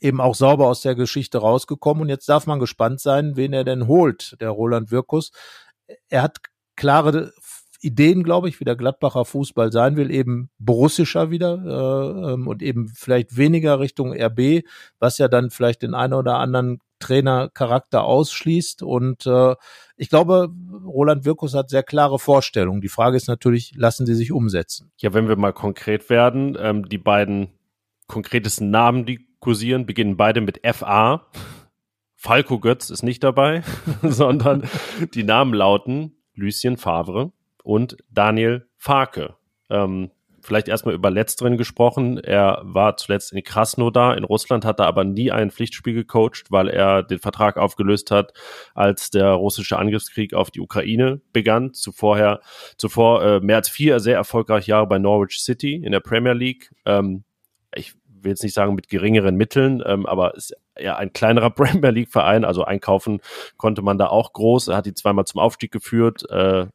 [0.00, 2.02] eben auch sauber aus der Geschichte rausgekommen.
[2.02, 5.32] Und jetzt darf man gespannt sein, wen er denn holt, der Roland Wirkus.
[6.10, 6.38] Er hat
[6.76, 7.32] klare
[7.82, 12.62] Ideen, glaube ich, wie der Gladbacher Fußball sein will, eben borussischer wieder äh, ähm, und
[12.62, 14.64] eben vielleicht weniger Richtung RB,
[14.98, 18.82] was ja dann vielleicht den einen oder anderen Trainercharakter ausschließt.
[18.82, 19.56] Und äh,
[19.96, 20.48] ich glaube,
[20.84, 22.80] Roland Wirkus hat sehr klare Vorstellungen.
[22.80, 24.92] Die Frage ist natürlich, lassen sie sich umsetzen?
[24.98, 27.48] Ja, wenn wir mal konkret werden, ähm, die beiden
[28.06, 31.26] konkretesten Namen, die kursieren, beginnen beide mit FA.
[32.14, 33.62] Falco Götz ist nicht dabei,
[34.02, 34.68] sondern
[35.14, 39.36] die Namen lauten Lucien Favre, und Daniel Farke.
[39.70, 40.10] Ähm,
[40.42, 42.18] vielleicht erstmal über Letzteren gesprochen.
[42.18, 46.68] Er war zuletzt in Krasnodar in Russland, hat er aber nie ein Pflichtspiel gecoacht, weil
[46.68, 48.32] er den Vertrag aufgelöst hat,
[48.74, 51.72] als der russische Angriffskrieg auf die Ukraine begann.
[51.72, 52.40] Zuvorher,
[52.76, 56.72] zuvor äh, mehr als vier sehr erfolgreiche Jahre bei Norwich City in der Premier League.
[56.84, 57.24] Ähm,
[57.74, 61.90] ich will jetzt nicht sagen mit geringeren Mitteln, ähm, aber ist ja ein kleinerer Premier
[61.90, 63.20] League Verein, also einkaufen
[63.56, 64.68] konnte man da auch groß.
[64.68, 66.66] Er hat die zweimal zum Aufstieg geführt, äh,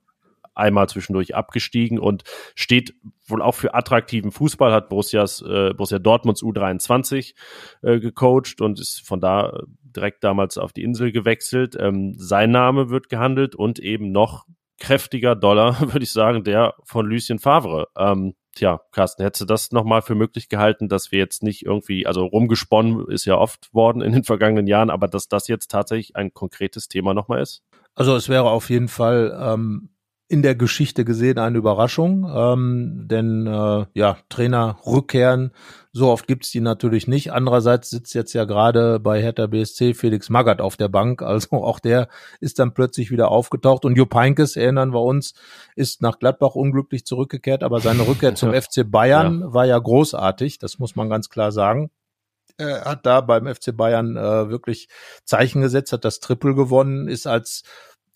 [0.57, 2.23] einmal zwischendurch abgestiegen und
[2.55, 2.93] steht
[3.27, 7.33] wohl auch für attraktiven Fußball, hat Borussias, äh, Borussia Dortmunds U23
[7.81, 11.75] äh, gecoacht und ist von da direkt damals auf die Insel gewechselt.
[11.79, 14.45] Ähm, sein Name wird gehandelt und eben noch
[14.79, 17.87] kräftiger Dollar, würde ich sagen, der von Lucien Favre.
[17.97, 22.05] Ähm, tja, Carsten, hättest du das nochmal für möglich gehalten, dass wir jetzt nicht irgendwie,
[22.05, 26.15] also rumgesponnen ist ja oft worden in den vergangenen Jahren, aber dass das jetzt tatsächlich
[26.15, 27.63] ein konkretes Thema nochmal ist?
[27.95, 29.89] Also es wäre auf jeden Fall ähm,
[30.29, 35.51] in der Geschichte gesehen eine Überraschung, ähm, denn äh, ja, Trainer rückkehren,
[35.93, 37.31] so oft gibt's die natürlich nicht.
[37.31, 41.79] Andererseits sitzt jetzt ja gerade bei Hertha BSC Felix Magath auf der Bank, also auch
[41.79, 42.09] der
[42.41, 45.33] ist dann plötzlich wieder aufgetaucht und Jupp Heynckes, erinnern wir uns,
[45.75, 49.53] ist nach Gladbach unglücklich zurückgekehrt, aber seine Rückkehr zum FC Bayern ja.
[49.53, 51.89] war ja großartig, das muss man ganz klar sagen.
[52.57, 54.89] Er hat da beim FC Bayern äh, wirklich
[55.23, 57.63] Zeichen gesetzt, hat das Triple gewonnen, ist als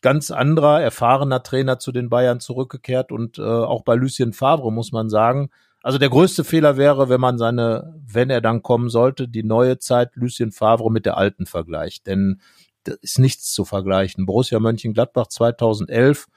[0.01, 4.91] ganz anderer, erfahrener Trainer zu den Bayern zurückgekehrt und äh, auch bei Lucien Favre muss
[4.91, 5.49] man sagen,
[5.83, 9.79] also der größte Fehler wäre, wenn man seine, wenn er dann kommen sollte, die neue
[9.79, 12.41] Zeit Lucien Favre mit der alten vergleicht, denn
[12.83, 14.25] da ist nichts zu vergleichen.
[14.25, 16.27] Borussia Mönchengladbach 2011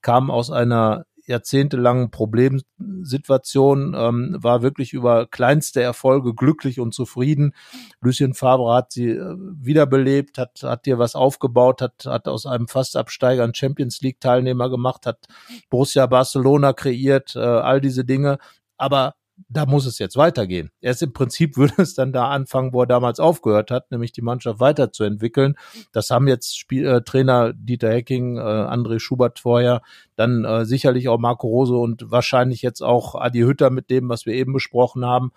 [0.00, 7.54] kam aus einer jahrzehntelangen Problemsituation, ähm, war wirklich über kleinste Erfolge glücklich und zufrieden.
[8.00, 12.68] Lucien Favre hat sie äh, wiederbelebt, hat, hat dir was aufgebaut, hat, hat aus einem
[12.68, 15.26] Fastabsteiger einen Champions League Teilnehmer gemacht, hat
[15.70, 18.38] Borussia Barcelona kreiert, äh, all diese Dinge.
[18.76, 19.14] Aber
[19.48, 20.70] da muss es jetzt weitergehen.
[20.80, 24.22] Erst im Prinzip würde es dann da anfangen, wo er damals aufgehört hat, nämlich die
[24.22, 25.56] Mannschaft weiterzuentwickeln.
[25.92, 29.82] Das haben jetzt Spiel, äh, Trainer Dieter Hecking, äh, André Schubert vorher,
[30.16, 34.26] dann äh, sicherlich auch Marco Rose und wahrscheinlich jetzt auch Adi Hütter mit dem, was
[34.26, 35.32] wir eben besprochen haben,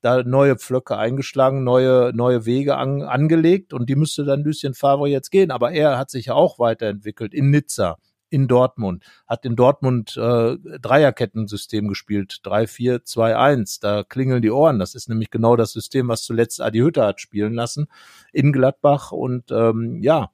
[0.00, 5.08] da neue Pflöcke eingeschlagen, neue, neue Wege an, angelegt und die müsste dann Lucien Favre
[5.08, 5.50] jetzt gehen.
[5.50, 7.98] Aber er hat sich ja auch weiterentwickelt in Nizza
[8.30, 14.78] in Dortmund, hat in Dortmund äh, Dreierkettensystem gespielt, 3-4-2-1, da klingeln die Ohren.
[14.78, 17.88] Das ist nämlich genau das System, was zuletzt Adi Hütter hat spielen lassen
[18.32, 19.12] in Gladbach.
[19.12, 20.30] Und ähm, ja,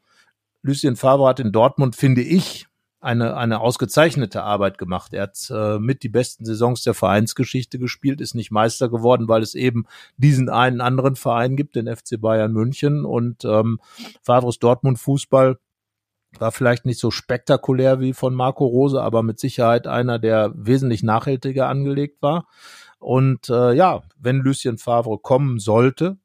[0.62, 2.66] Lucien Favre hat in Dortmund, finde ich,
[3.04, 5.12] eine, eine ausgezeichnete Arbeit gemacht.
[5.12, 9.42] Er hat äh, mit die besten Saisons der Vereinsgeschichte gespielt, ist nicht Meister geworden, weil
[9.42, 9.85] es eben
[10.16, 13.04] diesen einen anderen Verein gibt, den FC Bayern München.
[13.04, 13.78] Und ähm,
[14.22, 15.59] Favres Dortmund Fußball
[16.40, 21.03] war vielleicht nicht so spektakulär wie von Marco Rose, aber mit Sicherheit einer, der wesentlich
[21.03, 22.47] nachhaltiger angelegt war.
[22.99, 26.16] Und äh, ja, wenn Lucien Favre kommen sollte,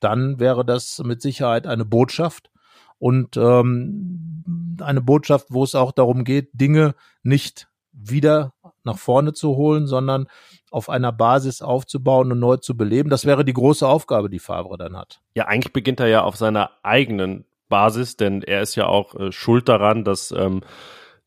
[0.00, 2.50] dann wäre das mit Sicherheit eine Botschaft
[2.98, 9.56] und ähm, eine Botschaft, wo es auch darum geht, Dinge nicht wieder nach vorne zu
[9.56, 10.28] holen, sondern
[10.70, 13.10] auf einer Basis aufzubauen und neu zu beleben.
[13.10, 15.20] Das wäre die große Aufgabe, die Favre dann hat.
[15.34, 19.32] Ja, eigentlich beginnt er ja auf seiner eigenen Basis, denn er ist ja auch äh,
[19.32, 20.62] schuld daran, dass ähm,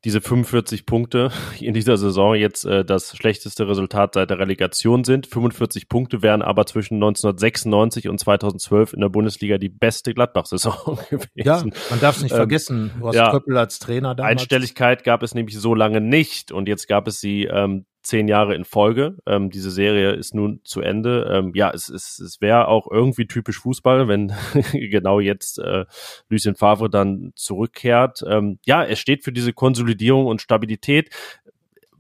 [0.06, 5.28] diese 45 Punkte in dieser Saison jetzt äh, das schlechteste Resultat seit der Relegation sind.
[5.28, 11.30] 45 Punkte wären aber zwischen 1996 und 2012 in der Bundesliga die beste Gladbach-Saison gewesen.
[11.36, 12.92] Ja, man darf es nicht ähm, vergessen.
[13.00, 14.40] Du hast ja, Köppel als Trainer damals.
[14.40, 18.56] Einstelligkeit gab es nämlich so lange nicht und jetzt gab es sie ähm, zehn Jahre
[18.56, 19.18] in Folge.
[19.26, 21.30] Ähm, diese Serie ist nun zu Ende.
[21.32, 24.34] Ähm, ja, es, es, es wäre auch irgendwie typisch Fußball, wenn
[24.72, 25.86] genau jetzt äh,
[26.30, 28.24] Lucien Favre dann zurückkehrt.
[28.28, 31.10] Ähm, ja, er steht für diese Konsolidierung und Stabilität.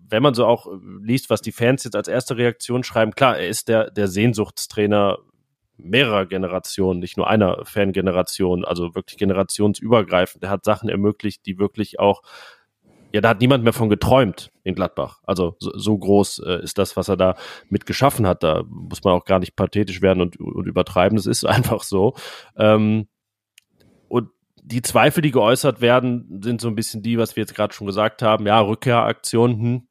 [0.09, 0.67] Wenn man so auch
[1.01, 5.19] liest, was die Fans jetzt als erste Reaktion schreiben, klar, er ist der, der Sehnsuchtstrainer
[5.77, 10.43] mehrerer Generationen, nicht nur einer Fangeneration, also wirklich generationsübergreifend.
[10.43, 12.21] Er hat Sachen ermöglicht, die wirklich auch
[13.11, 15.21] ja, da hat niemand mehr von geträumt in Gladbach.
[15.23, 17.35] Also so, so groß äh, ist das, was er da
[17.69, 18.43] mit geschaffen hat.
[18.43, 21.15] Da muss man auch gar nicht pathetisch werden und, und übertreiben.
[21.15, 22.13] Das ist einfach so.
[22.55, 23.07] Ähm,
[24.07, 24.29] und
[24.61, 27.87] die Zweifel, die geäußert werden, sind so ein bisschen die, was wir jetzt gerade schon
[27.87, 28.45] gesagt haben.
[28.45, 29.87] Ja, Rückkehraktionen hm,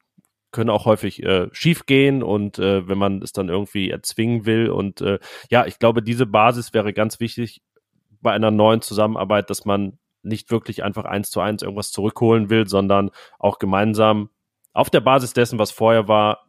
[0.53, 4.71] können auch häufig äh, schief gehen und äh, wenn man es dann irgendwie erzwingen will.
[4.71, 5.19] Und äh,
[5.51, 7.63] ja, ich glaube, diese Basis wäre ganz wichtig
[8.21, 12.69] bei einer neuen Zusammenarbeit, dass man nicht wirklich einfach eins zu eins irgendwas zurückholen will,
[12.69, 14.31] sondern auch gemeinsam
[14.73, 16.49] auf der Basis dessen, was vorher war,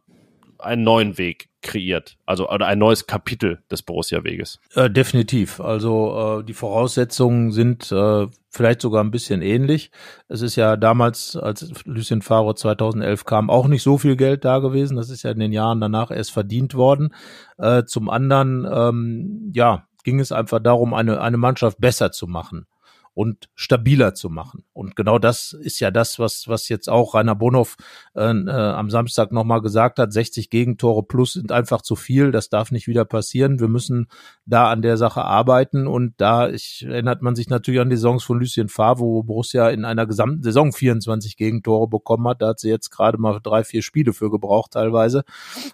[0.62, 4.60] einen neuen Weg kreiert, also oder ein neues Kapitel des Borussia-Weges.
[4.74, 5.60] Äh, definitiv.
[5.60, 9.90] Also äh, die Voraussetzungen sind äh, vielleicht sogar ein bisschen ähnlich.
[10.28, 14.58] Es ist ja damals, als Lucien Favre 2011 kam, auch nicht so viel Geld da
[14.58, 14.96] gewesen.
[14.96, 17.14] Das ist ja in den Jahren danach erst verdient worden.
[17.58, 22.66] Äh, zum anderen, ähm, ja, ging es einfach darum, eine eine Mannschaft besser zu machen
[23.14, 24.64] und stabiler zu machen.
[24.72, 27.76] Und genau das ist ja das, was, was jetzt auch Rainer Bonhoff
[28.14, 30.12] äh, äh, am Samstag nochmal gesagt hat.
[30.12, 32.30] 60 Gegentore plus sind einfach zu viel.
[32.30, 33.60] Das darf nicht wieder passieren.
[33.60, 34.08] Wir müssen
[34.50, 35.86] da an der Sache arbeiten.
[35.86, 39.68] Und da ich, erinnert man sich natürlich an die Saisons von Lucien Favre, wo Borussia
[39.70, 42.42] in einer gesamten Saison 24 Gegentore bekommen hat.
[42.42, 45.22] Da hat sie jetzt gerade mal drei, vier Spiele für gebraucht teilweise.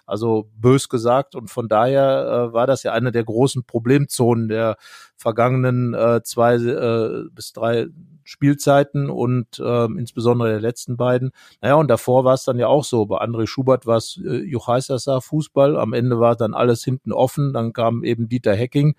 [0.05, 1.35] Also bös gesagt.
[1.35, 4.77] Und von daher äh, war das ja eine der großen Problemzonen der
[5.15, 7.87] vergangenen äh, zwei äh, bis drei
[8.27, 11.31] Spielzeiten und äh, insbesondere der letzten beiden.
[11.61, 13.05] Naja, und davor war es dann ja auch so.
[13.05, 15.77] Bei André Schubert war es äh, Juchaisasa Fußball.
[15.77, 17.53] Am Ende war dann alles hinten offen.
[17.53, 18.95] Dann kam eben Dieter Hecking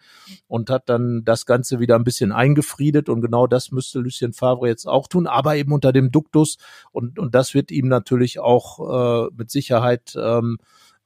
[0.47, 3.11] und hat dann das Ganze wieder ein bisschen eingefriedet.
[3.11, 6.57] Und genau das müsste Lucien Favre jetzt auch tun, aber eben unter dem Duktus.
[6.91, 10.57] Und, und das wird ihm natürlich auch äh, mit Sicherheit ähm,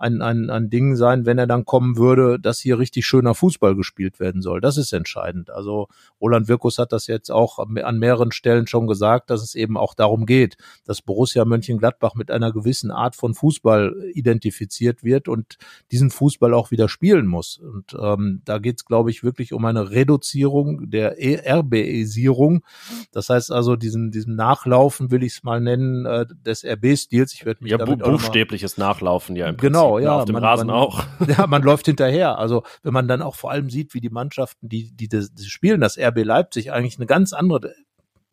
[0.02, 3.76] ein, ein, ein Ding sein, wenn er dann kommen würde, dass hier richtig schöner Fußball
[3.76, 4.60] gespielt werden soll.
[4.60, 5.50] Das ist entscheidend.
[5.50, 5.86] Also
[6.20, 9.94] Roland Wirkus hat das jetzt auch an mehreren Stellen schon gesagt, dass es eben auch
[9.94, 15.56] darum geht, dass Borussia Mönchengladbach mit einer gewissen Art von Fußball identifiziert wird und
[15.92, 17.58] diesen Fußball auch wieder spielen muss.
[17.58, 22.64] Und ähm, da geht es, glaube ich, wirklich um eine Reduzierung der RBisierung.
[23.12, 27.34] Das heißt also, diesen, diesen Nachlaufen will ich es mal nennen, äh, des RB-Stils.
[27.34, 29.91] Ich werde mich ja, bu buchstäbliches Nachlaufen ja im Prinzip.
[29.96, 30.18] Genau, ja.
[30.18, 31.04] Auf dem man, Rasen man, auch.
[31.26, 32.38] Ja, man läuft hinterher.
[32.38, 35.44] Also wenn man dann auch vor allem sieht, wie die Mannschaften, die, die das, die
[35.44, 37.74] spielen, das RB Leipzig eigentlich eine ganz andere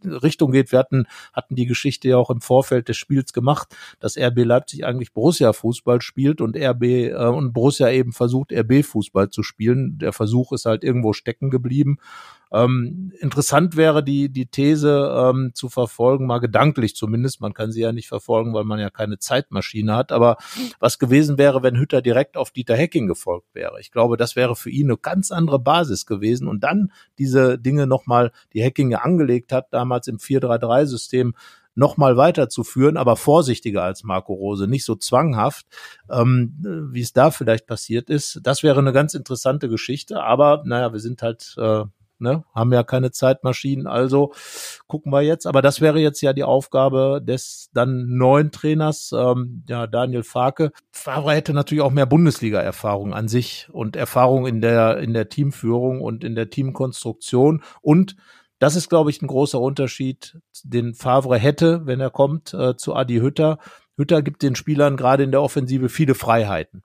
[0.06, 0.72] Richtung geht.
[0.72, 4.86] Wir hatten, hatten die Geschichte ja auch im Vorfeld des Spiels gemacht, dass RB Leipzig
[4.86, 9.98] eigentlich Borussia Fußball spielt und RB äh, und Borussia eben versucht, RB Fußball zu spielen.
[9.98, 11.98] Der Versuch ist halt irgendwo stecken geblieben.
[12.52, 17.42] Ähm, interessant wäre die, die These ähm, zu verfolgen, mal gedanklich zumindest.
[17.42, 20.12] Man kann sie ja nicht verfolgen, weil man ja keine Zeitmaschine hat.
[20.12, 20.38] Aber
[20.80, 23.80] was gewesen wäre, wenn Hütter direkt auf Dieter Hecking gefolgt wäre.
[23.80, 26.48] Ich glaube, das wäre für ihn eine ganz andere Basis gewesen.
[26.48, 31.34] Und dann diese Dinge nochmal, die Hecking ja angelegt hat, damals im 4-3-3-System,
[31.76, 35.66] nochmal weiterzuführen, aber vorsichtiger als Marco Rose, nicht so zwanghaft,
[36.10, 36.54] ähm,
[36.92, 38.42] wie es da vielleicht passiert ist.
[38.44, 41.86] Das wäre eine ganz interessante Geschichte, aber naja, wir sind halt äh,
[42.20, 44.34] ne, haben ja keine Zeitmaschinen, also
[44.88, 45.48] gucken wir jetzt.
[45.48, 50.72] Aber das wäre jetzt ja die Aufgabe des dann neuen Trainers, ähm, ja, Daniel Farke.
[50.92, 56.02] Favre hätte natürlich auch mehr Bundesliga-Erfahrung an sich und Erfahrung in der, in der Teamführung
[56.02, 58.16] und in der Teamkonstruktion und
[58.60, 62.94] das ist, glaube ich, ein großer Unterschied, den Favre hätte, wenn er kommt, äh, zu
[62.94, 63.58] Adi Hütter.
[63.96, 66.84] Hütter gibt den Spielern gerade in der Offensive viele Freiheiten.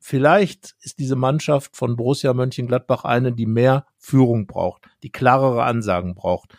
[0.00, 6.14] Vielleicht ist diese Mannschaft von Borussia Mönchengladbach eine, die mehr Führung braucht, die klarere Ansagen
[6.14, 6.56] braucht,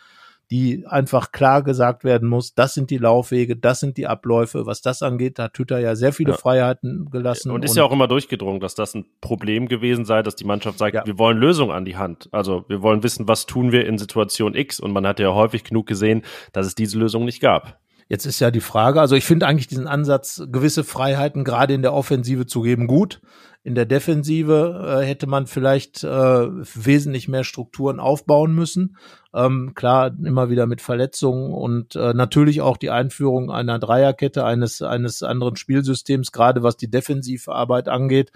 [0.50, 4.66] die einfach klar gesagt werden muss, das sind die Laufwege, das sind die Abläufe.
[4.66, 6.36] Was das angeht, hat Hütter ja sehr viele ja.
[6.36, 7.52] Freiheiten gelassen.
[7.52, 10.44] Und ist und ja auch immer durchgedrungen, dass das ein Problem gewesen sei, dass die
[10.44, 11.06] Mannschaft sagt, ja.
[11.06, 12.28] wir wollen Lösungen an die Hand.
[12.32, 14.80] Also wir wollen wissen, was tun wir in Situation X.
[14.80, 16.22] Und man hat ja häufig genug gesehen,
[16.52, 17.78] dass es diese Lösung nicht gab.
[18.10, 21.82] Jetzt ist ja die Frage, also ich finde eigentlich diesen Ansatz, gewisse Freiheiten gerade in
[21.82, 23.20] der Offensive zu geben, gut.
[23.62, 28.96] In der Defensive äh, hätte man vielleicht äh, wesentlich mehr Strukturen aufbauen müssen.
[29.32, 34.82] Ähm, klar, immer wieder mit Verletzungen und äh, natürlich auch die Einführung einer Dreierkette, eines,
[34.82, 38.32] eines anderen Spielsystems, gerade was die Defensivarbeit angeht.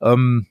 [0.00, 0.46] Ähm,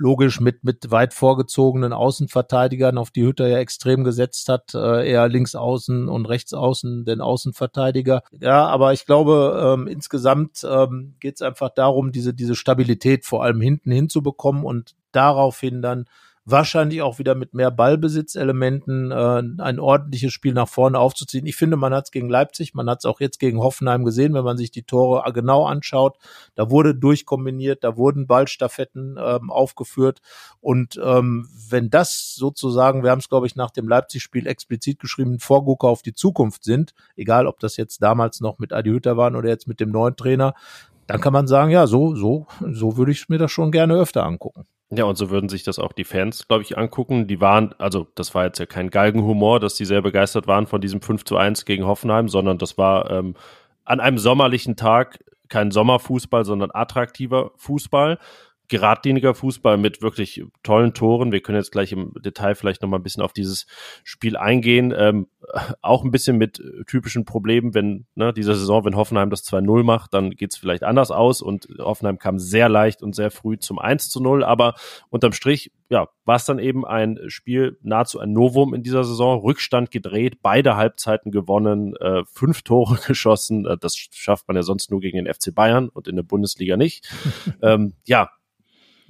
[0.00, 5.28] logisch mit, mit weit vorgezogenen Außenverteidigern, auf die Hütter ja extrem gesetzt hat, äh, eher
[5.28, 8.22] links außen und rechts außen den Außenverteidiger.
[8.40, 13.44] Ja, aber ich glaube, ähm, insgesamt ähm, geht es einfach darum, diese, diese Stabilität vor
[13.44, 16.06] allem hinten hinzubekommen und daraufhin dann
[16.50, 21.46] wahrscheinlich auch wieder mit mehr Ballbesitzelementen äh, ein ordentliches Spiel nach vorne aufzuziehen.
[21.46, 24.34] Ich finde, man hat es gegen Leipzig, man hat es auch jetzt gegen Hoffenheim gesehen,
[24.34, 26.18] wenn man sich die Tore genau anschaut.
[26.54, 30.20] Da wurde durchkombiniert, da wurden Ballstaffetten ähm, aufgeführt.
[30.60, 35.38] Und ähm, wenn das sozusagen, wir haben es, glaube ich, nach dem Leipzig-Spiel explizit geschrieben,
[35.38, 39.36] Vorgucker auf die Zukunft sind, egal ob das jetzt damals noch mit Adi Hütter waren
[39.36, 40.54] oder jetzt mit dem neuen Trainer,
[41.06, 44.24] dann kann man sagen, ja, so, so, so würde ich mir das schon gerne öfter
[44.24, 44.66] angucken.
[44.92, 47.28] Ja, und so würden sich das auch die Fans, glaube ich, angucken.
[47.28, 50.80] Die waren, also das war jetzt ja kein Galgenhumor, dass die sehr begeistert waren von
[50.80, 53.36] diesem 5 zu 1 gegen Hoffenheim, sondern das war ähm,
[53.84, 58.18] an einem sommerlichen Tag kein Sommerfußball, sondern attraktiver Fußball
[58.70, 61.32] geradliniger Fußball mit wirklich tollen Toren.
[61.32, 63.66] Wir können jetzt gleich im Detail vielleicht noch mal ein bisschen auf dieses
[64.04, 64.94] Spiel eingehen.
[64.96, 65.26] Ähm,
[65.82, 70.14] auch ein bisschen mit typischen Problemen, wenn ne, dieser Saison, wenn Hoffenheim das 2-0 macht,
[70.14, 74.08] dann geht's vielleicht anders aus und Hoffenheim kam sehr leicht und sehr früh zum 1
[74.08, 74.74] zu 0, aber
[75.08, 79.40] unterm Strich, ja, war es dann eben ein Spiel, nahezu ein Novum in dieser Saison,
[79.40, 84.92] Rückstand gedreht, beide Halbzeiten gewonnen, äh, fünf Tore geschossen, äh, das schafft man ja sonst
[84.92, 87.12] nur gegen den FC Bayern und in der Bundesliga nicht.
[87.62, 88.30] ähm, ja,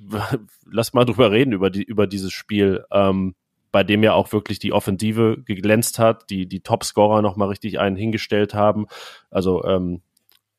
[0.70, 3.34] lass mal drüber reden, über, die, über dieses Spiel, ähm,
[3.72, 7.96] bei dem ja auch wirklich die Offensive geglänzt hat, die, die Topscorer nochmal richtig einen
[7.96, 8.86] hingestellt haben.
[9.30, 10.02] Also ähm,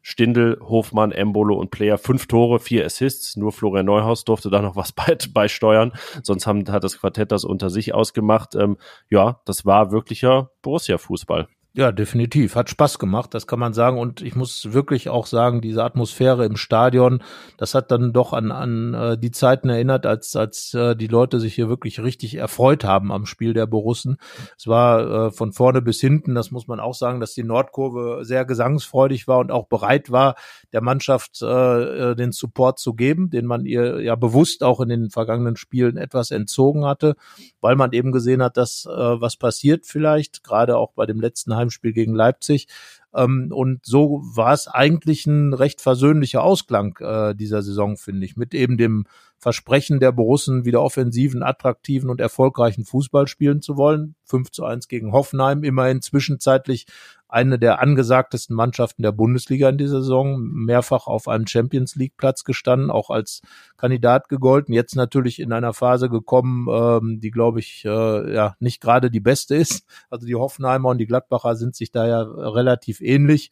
[0.02, 3.38] Stindel, Hofmann, Embolo und Player fünf Tore, vier Assists.
[3.38, 5.92] Nur Florian Neuhaus durfte da noch was bei, beisteuern.
[6.24, 8.56] Sonst haben, hat das Quartett das unter sich ausgemacht.
[8.56, 8.78] Ähm,
[9.10, 11.48] ja, das war wirklicher Borussia-Fußball.
[11.74, 12.56] Ja, definitiv.
[12.56, 13.98] Hat Spaß gemacht, das kann man sagen.
[13.98, 17.24] Und ich muss wirklich auch sagen, diese Atmosphäre im Stadion,
[17.56, 21.40] das hat dann doch an, an äh, die Zeiten erinnert, als, als äh, die Leute
[21.40, 24.18] sich hier wirklich richtig erfreut haben am Spiel der Borussen.
[24.58, 28.26] Es war äh, von vorne bis hinten, das muss man auch sagen, dass die Nordkurve
[28.26, 30.36] sehr gesangsfreudig war und auch bereit war,
[30.74, 34.90] der Mannschaft äh, äh den Support zu geben, den man ihr ja bewusst auch in
[34.90, 37.16] den vergangenen Spielen etwas entzogen hatte,
[37.62, 41.61] weil man eben gesehen hat, dass äh, was passiert vielleicht, gerade auch bei dem letzten
[41.62, 42.68] Heimspiel gegen Leipzig.
[43.14, 48.36] Ähm, und so war es eigentlich ein recht versöhnlicher Ausklang äh, dieser Saison, finde ich,
[48.36, 49.06] mit eben dem
[49.38, 54.16] Versprechen der Borussen, wieder offensiven, attraktiven und erfolgreichen Fußball spielen zu wollen.
[54.26, 56.86] 5 zu 1 gegen Hoffenheim, immerhin zwischenzeitlich
[57.32, 62.44] eine der angesagtesten Mannschaften der Bundesliga in dieser Saison, mehrfach auf einem Champions League Platz
[62.44, 63.42] gestanden, auch als
[63.78, 64.74] Kandidat gegolten.
[64.74, 69.22] Jetzt natürlich in einer Phase gekommen, ähm, die glaube ich äh, ja nicht gerade die
[69.22, 69.86] beste ist.
[70.10, 73.52] Also die Hoffenheimer und die Gladbacher sind sich da ja relativ ähnlich.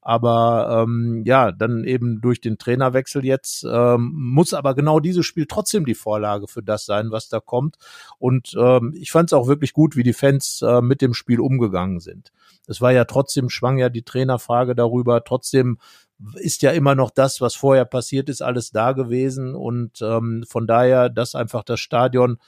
[0.00, 5.46] Aber ähm, ja, dann eben durch den Trainerwechsel jetzt ähm, muss aber genau dieses Spiel
[5.46, 7.76] trotzdem die Vorlage für das sein, was da kommt.
[8.18, 11.40] Und ähm, ich fand es auch wirklich gut, wie die Fans äh, mit dem Spiel
[11.40, 12.32] umgegangen sind.
[12.66, 15.78] Es war ja trotzdem, schwang ja die Trainerfrage darüber, trotzdem
[16.34, 19.54] ist ja immer noch das, was vorher passiert ist, alles da gewesen.
[19.54, 22.38] Und ähm, von daher, dass einfach das Stadion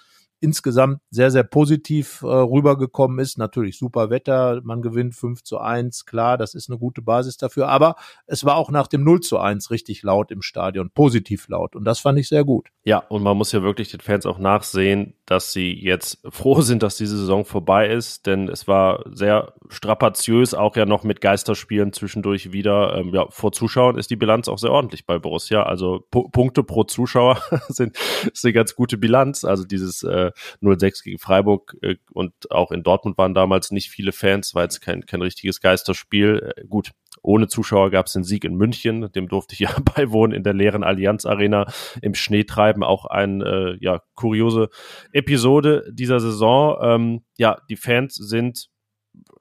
[0.40, 3.38] insgesamt sehr, sehr positiv äh, rübergekommen ist.
[3.38, 7.68] Natürlich super Wetter, man gewinnt 5 zu 1, klar, das ist eine gute Basis dafür,
[7.68, 11.76] aber es war auch nach dem 0 zu 1 richtig laut im Stadion, positiv laut
[11.76, 12.68] und das fand ich sehr gut.
[12.84, 16.82] Ja, und man muss ja wirklich den Fans auch nachsehen, dass sie jetzt froh sind,
[16.82, 21.92] dass diese Saison vorbei ist, denn es war sehr strapaziös, auch ja noch mit Geisterspielen
[21.92, 22.96] zwischendurch wieder.
[22.96, 25.62] Ähm, ja, vor Zuschauern ist die Bilanz auch sehr ordentlich bei Borussia.
[25.62, 27.96] Also P Punkte pro Zuschauer sind
[28.32, 29.44] ist eine ganz gute Bilanz.
[29.44, 30.29] Also dieses äh,
[30.62, 34.80] 0-6 gegen Freiburg äh, und auch in Dortmund waren damals nicht viele Fans, war jetzt
[34.80, 36.52] kein, kein richtiges Geisterspiel.
[36.56, 40.36] Äh, gut, ohne Zuschauer gab es den Sieg in München, dem durfte ich ja beiwohnen
[40.36, 41.66] in der leeren Allianz Arena
[42.02, 42.82] im Schneetreiben.
[42.82, 44.70] Auch eine äh, ja, kuriose
[45.12, 46.78] Episode dieser Saison.
[46.82, 48.70] Ähm, ja, die Fans sind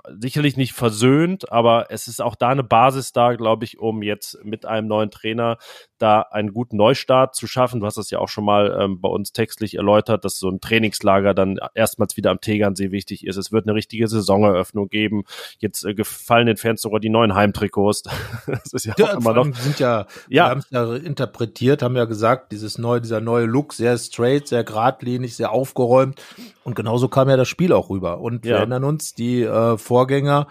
[0.08, 4.43] sicherlich nicht versöhnt, aber es ist auch da eine Basis da, glaube ich, um jetzt
[4.43, 5.58] mit einem neuen Trainer
[5.97, 7.82] da einen guten Neustart zu schaffen.
[7.82, 10.62] Du hast das ja auch schon mal ähm, bei uns textlich erläutert, dass so ein
[10.62, 13.36] Trainingslager dann erstmals wieder am Tegernsee wichtig ist.
[13.36, 15.24] Es wird eine richtige Saisoneröffnung geben.
[15.60, 18.04] Jetzt äh, gefallen den Fans sogar die neuen Heimtrikots.
[18.47, 19.54] das ist ja, ja auch immer noch.
[19.56, 20.45] Sind ja, ja.
[20.45, 24.47] wir haben es ja interpretiert, haben ja gesagt, dieses neue, dieser neue Look, sehr straight,
[24.47, 26.22] sehr geradlinig, sehr aufgeräumt.
[26.64, 28.20] Und genauso kam ja das Spiel auch rüber.
[28.22, 28.58] Und wir ja.
[28.58, 30.47] erinnern uns, die äh, Vorgänger,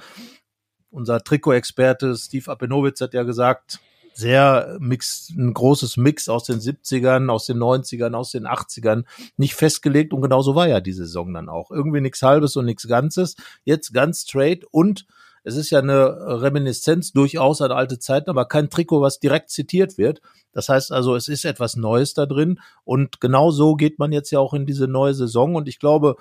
[0.90, 3.78] unser Trikot-Experte Steve Apenowitz hat ja gesagt,
[4.12, 9.04] sehr mix, ein großes Mix aus den 70ern, aus den 90ern, aus den 80ern
[9.36, 11.70] nicht festgelegt und genauso war ja die Saison dann auch.
[11.70, 13.36] Irgendwie nichts Halbes und nichts Ganzes.
[13.62, 15.06] Jetzt ganz straight und
[15.44, 19.98] es ist ja eine Reminiszenz durchaus an alte Zeiten, aber kein Trikot, was direkt zitiert
[19.98, 20.20] wird.
[20.50, 24.32] Das heißt also, es ist etwas Neues da drin und genau so geht man jetzt
[24.32, 26.16] ja auch in diese neue Saison und ich glaube,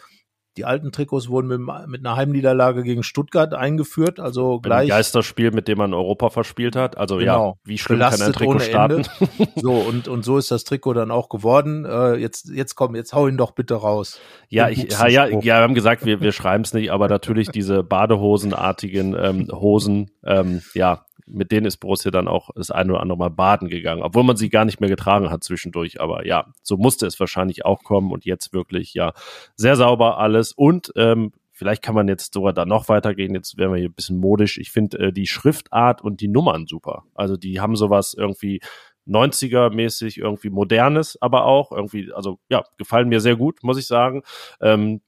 [0.58, 4.84] die alten Trikots wurden mit, mit einer Heimniederlage gegen Stuttgart eingeführt, also gleich.
[4.92, 6.98] Ein Geisterspiel, mit dem man Europa verspielt hat.
[6.98, 9.04] Also genau, ja, wie schlimm kann ein Trikot starten?
[9.56, 11.86] so, und, und so ist das Trikot dann auch geworden.
[11.86, 14.20] Äh, jetzt, jetzt komm, jetzt hau ihn doch bitte raus.
[14.50, 17.50] Ja, ich, ja, ja, ja, wir haben gesagt, wir, wir schreiben es nicht, aber natürlich
[17.50, 23.02] diese Badehosenartigen ähm, Hosen, ähm, ja, mit denen ist Borussia dann auch das eine oder
[23.02, 26.02] andere Mal baden gegangen, obwohl man sie gar nicht mehr getragen hat zwischendurch.
[26.02, 29.14] Aber ja, so musste es wahrscheinlich auch kommen und jetzt wirklich ja
[29.56, 33.34] sehr sauber alles und ähm, Vielleicht kann man jetzt sogar da noch weitergehen.
[33.34, 34.60] Jetzt werden wir hier ein bisschen modisch.
[34.60, 37.06] Ich finde äh, die Schriftart und die Nummern super.
[37.16, 38.60] Also die haben sowas irgendwie
[39.08, 44.22] 90er-mäßig, irgendwie modernes, aber auch irgendwie, also ja, gefallen mir sehr gut, muss ich sagen.
[44.62, 45.02] Ähm,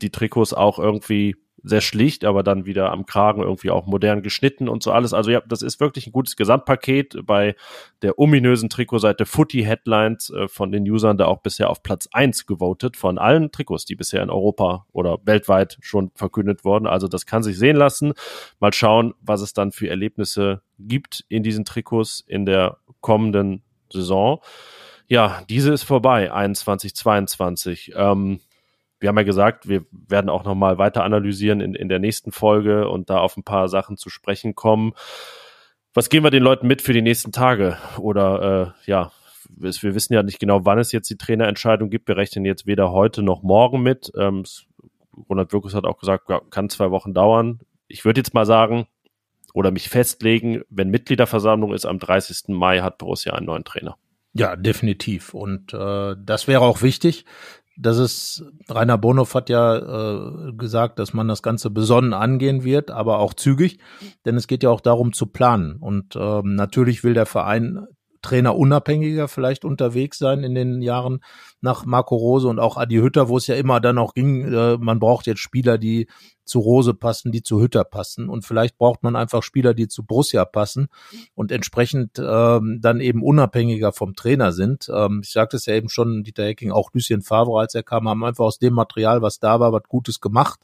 [0.00, 4.68] die Trikots auch irgendwie sehr schlicht, aber dann wieder am Kragen irgendwie auch modern geschnitten
[4.68, 5.14] und so alles.
[5.14, 7.56] Also ja, das ist wirklich ein gutes Gesamtpaket bei
[8.02, 12.46] der ominösen Trikotseite Footy Headlines äh, von den Usern, da auch bisher auf Platz eins
[12.46, 16.86] gewotet von allen Trikots, die bisher in Europa oder weltweit schon verkündet wurden.
[16.86, 18.12] Also das kann sich sehen lassen.
[18.60, 24.40] Mal schauen, was es dann für Erlebnisse gibt in diesen Trikots in der kommenden Saison.
[25.06, 27.92] Ja, diese ist vorbei, 21, 22.
[27.96, 28.40] Ähm,
[29.04, 32.88] wir haben ja gesagt, wir werden auch nochmal weiter analysieren in, in der nächsten Folge
[32.88, 34.94] und da auf ein paar Sachen zu sprechen kommen.
[35.92, 37.76] Was geben wir den Leuten mit für die nächsten Tage?
[37.98, 39.12] Oder äh, ja,
[39.54, 42.08] wir wissen ja nicht genau, wann es jetzt die Trainerentscheidung gibt.
[42.08, 44.10] Wir rechnen jetzt weder heute noch morgen mit.
[44.16, 44.44] Ähm,
[45.28, 47.60] Ronald Wirkus hat auch gesagt, ja, kann zwei Wochen dauern.
[47.88, 48.86] Ich würde jetzt mal sagen
[49.52, 52.54] oder mich festlegen, wenn Mitgliederversammlung ist, am 30.
[52.54, 53.98] Mai hat Borussia einen neuen Trainer.
[54.32, 55.34] Ja, definitiv.
[55.34, 57.26] Und äh, das wäre auch wichtig,
[57.76, 62.90] das ist, Rainer Bonhoff hat ja äh, gesagt, dass man das Ganze besonnen angehen wird,
[62.90, 63.78] aber auch zügig,
[64.24, 65.76] denn es geht ja auch darum zu planen.
[65.76, 67.86] Und ähm, natürlich will der Verein
[68.24, 71.22] Trainer unabhängiger vielleicht unterwegs sein in den Jahren
[71.60, 74.76] nach Marco Rose und auch Adi Hütter, wo es ja immer dann auch ging, äh,
[74.78, 76.08] man braucht jetzt Spieler, die
[76.44, 80.04] zu Rose passen, die zu Hütter passen und vielleicht braucht man einfach Spieler, die zu
[80.04, 80.88] Borussia passen
[81.34, 84.90] und entsprechend ähm, dann eben unabhängiger vom Trainer sind.
[84.92, 88.08] Ähm, ich sagte es ja eben schon, Dieter Hecking, auch Lucien Favre, als er kam,
[88.08, 90.60] haben einfach aus dem Material, was da war, was Gutes gemacht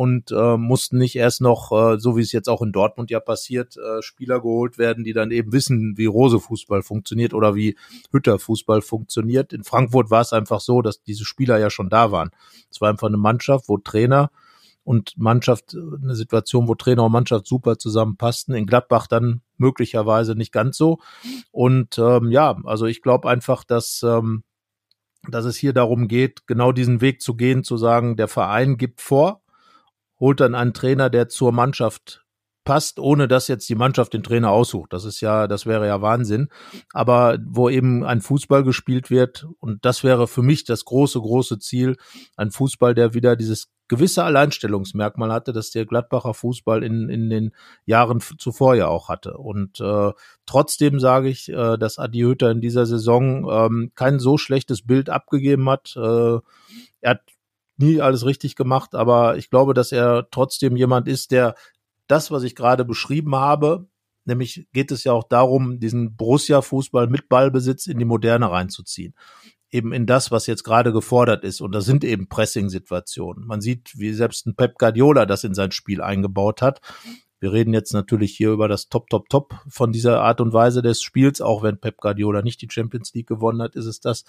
[0.00, 3.20] und äh, mussten nicht erst noch, äh, so wie es jetzt auch in Dortmund ja
[3.20, 7.76] passiert, äh, Spieler geholt werden, die dann eben wissen, wie Rose Fußball funktioniert oder wie
[8.10, 9.52] Hütter Fußball funktioniert.
[9.52, 12.30] In Frankfurt war es einfach so, dass diese Spieler ja schon da waren.
[12.70, 14.30] Es war einfach eine Mannschaft, wo Trainer
[14.84, 18.54] und Mannschaft, eine Situation, wo Trainer und Mannschaft super zusammenpassten.
[18.54, 21.00] In Gladbach dann möglicherweise nicht ganz so.
[21.50, 24.44] Und ähm, ja, also ich glaube einfach, dass ähm,
[25.28, 29.02] dass es hier darum geht, genau diesen Weg zu gehen, zu sagen, der Verein gibt
[29.02, 29.42] vor,
[30.20, 32.24] holt dann einen Trainer, der zur Mannschaft
[32.64, 34.92] passt, ohne dass jetzt die Mannschaft den Trainer aussucht.
[34.92, 36.48] Das ist ja, das wäre ja Wahnsinn.
[36.92, 41.58] Aber wo eben ein Fußball gespielt wird, und das wäre für mich das große, große
[41.58, 41.96] Ziel,
[42.36, 47.50] ein Fußball, der wieder dieses gewisse Alleinstellungsmerkmal hatte, das der Gladbacher Fußball in, in den
[47.86, 49.36] Jahren zuvor ja auch hatte.
[49.38, 50.12] Und äh,
[50.46, 55.10] trotzdem sage ich, äh, dass Adi Hütter in dieser Saison ähm, kein so schlechtes Bild
[55.10, 55.96] abgegeben hat.
[55.96, 56.38] Äh,
[57.00, 57.22] er hat
[57.80, 61.54] nie alles richtig gemacht, aber ich glaube, dass er trotzdem jemand ist, der
[62.06, 63.88] das, was ich gerade beschrieben habe,
[64.24, 69.14] nämlich geht es ja auch darum, diesen Borussia-Fußball mit Ballbesitz in die Moderne reinzuziehen.
[69.70, 71.60] Eben in das, was jetzt gerade gefordert ist.
[71.60, 73.46] Und das sind eben Pressing-Situationen.
[73.46, 76.80] Man sieht, wie selbst ein Pep Guardiola das in sein Spiel eingebaut hat.
[77.40, 80.82] Wir reden jetzt natürlich hier über das Top, Top, Top von dieser Art und Weise
[80.82, 81.40] des Spiels.
[81.40, 84.24] Auch wenn Pep Guardiola nicht die Champions League gewonnen hat, ist es das.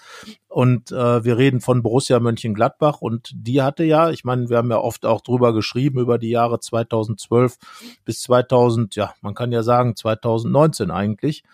[0.48, 4.70] Und äh, wir reden von Borussia Mönchengladbach und die hatte ja, ich meine, wir haben
[4.70, 7.58] ja oft auch drüber geschrieben über die Jahre 2012
[8.04, 11.44] bis 2000, ja, man kann ja sagen 2019 eigentlich,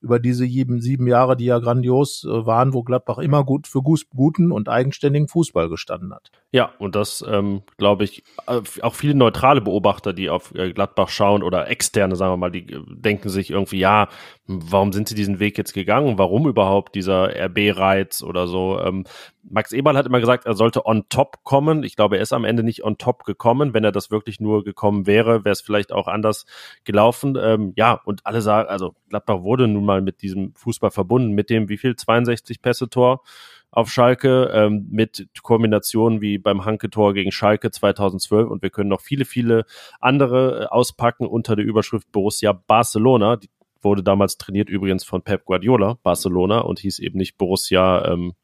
[0.00, 3.82] über diese sieben, sieben Jahre, die ja grandios äh, waren, wo Gladbach immer gut für
[3.82, 6.30] guten und eigenständigen Fußball gestanden hat.
[6.50, 10.72] Ja, und das ähm, glaube ich, äh, auch viele neutrale Beobachter, die auf äh,
[11.02, 14.08] Gladbach schauen oder externe, sagen wir mal, die äh, denken sich irgendwie, ja,
[14.46, 16.18] warum sind sie diesen Weg jetzt gegangen?
[16.18, 18.80] Warum überhaupt dieser RB-Reiz oder so?
[18.80, 19.04] Ähm,
[19.42, 21.82] Max Eberl hat immer gesagt, er sollte on top kommen.
[21.82, 23.74] Ich glaube, er ist am Ende nicht on top gekommen.
[23.74, 26.46] Wenn er das wirklich nur gekommen wäre, wäre es vielleicht auch anders
[26.84, 27.36] gelaufen.
[27.40, 31.50] Ähm, ja, und alle sagen, also Gladbach wurde nun mal mit diesem Fußball verbunden, mit
[31.50, 31.96] dem, wie viel?
[31.96, 33.22] 62 Pässe-Tor
[33.72, 39.00] auf Schalke ähm, mit Kombinationen wie beim Hanke-Tor gegen Schalke 2012 und wir können noch
[39.00, 39.64] viele, viele
[39.98, 43.36] andere äh, auspacken unter der Überschrift Borussia Barcelona.
[43.36, 43.48] Die
[43.80, 48.34] wurde damals trainiert übrigens von Pep Guardiola, Barcelona und hieß eben nicht Borussia ähm,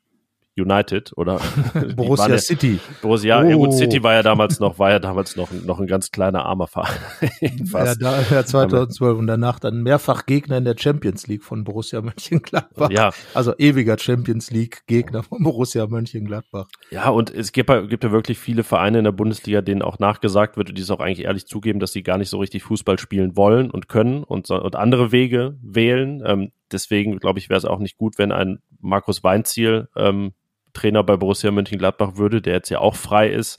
[0.59, 1.41] United oder
[1.97, 2.79] Borussia ja, City.
[3.03, 3.45] Borussia, oh.
[3.45, 6.45] ja gut, City war ja damals noch, war ja damals noch, noch ein ganz kleiner
[6.45, 6.97] armer Verein.
[7.41, 12.01] ja, da, ja, 2012 und danach dann mehrfach Gegner in der Champions League von Borussia
[12.01, 12.91] Mönchengladbach.
[12.91, 13.11] Ja.
[13.35, 16.69] Also ewiger Champions League Gegner von Borussia Mönchengladbach.
[16.91, 20.57] Ja, und es gibt, gibt ja wirklich viele Vereine in der Bundesliga, denen auch nachgesagt
[20.57, 23.37] wird, die es auch eigentlich ehrlich zugeben, dass sie gar nicht so richtig Fußball spielen
[23.37, 26.23] wollen und können und, und andere Wege wählen.
[26.25, 30.33] Ähm, deswegen glaube ich, wäre es auch nicht gut, wenn ein Markus Weinziel ähm,
[30.79, 33.59] Trainer bei Borussia Mönchengladbach würde, der jetzt ja auch frei ist.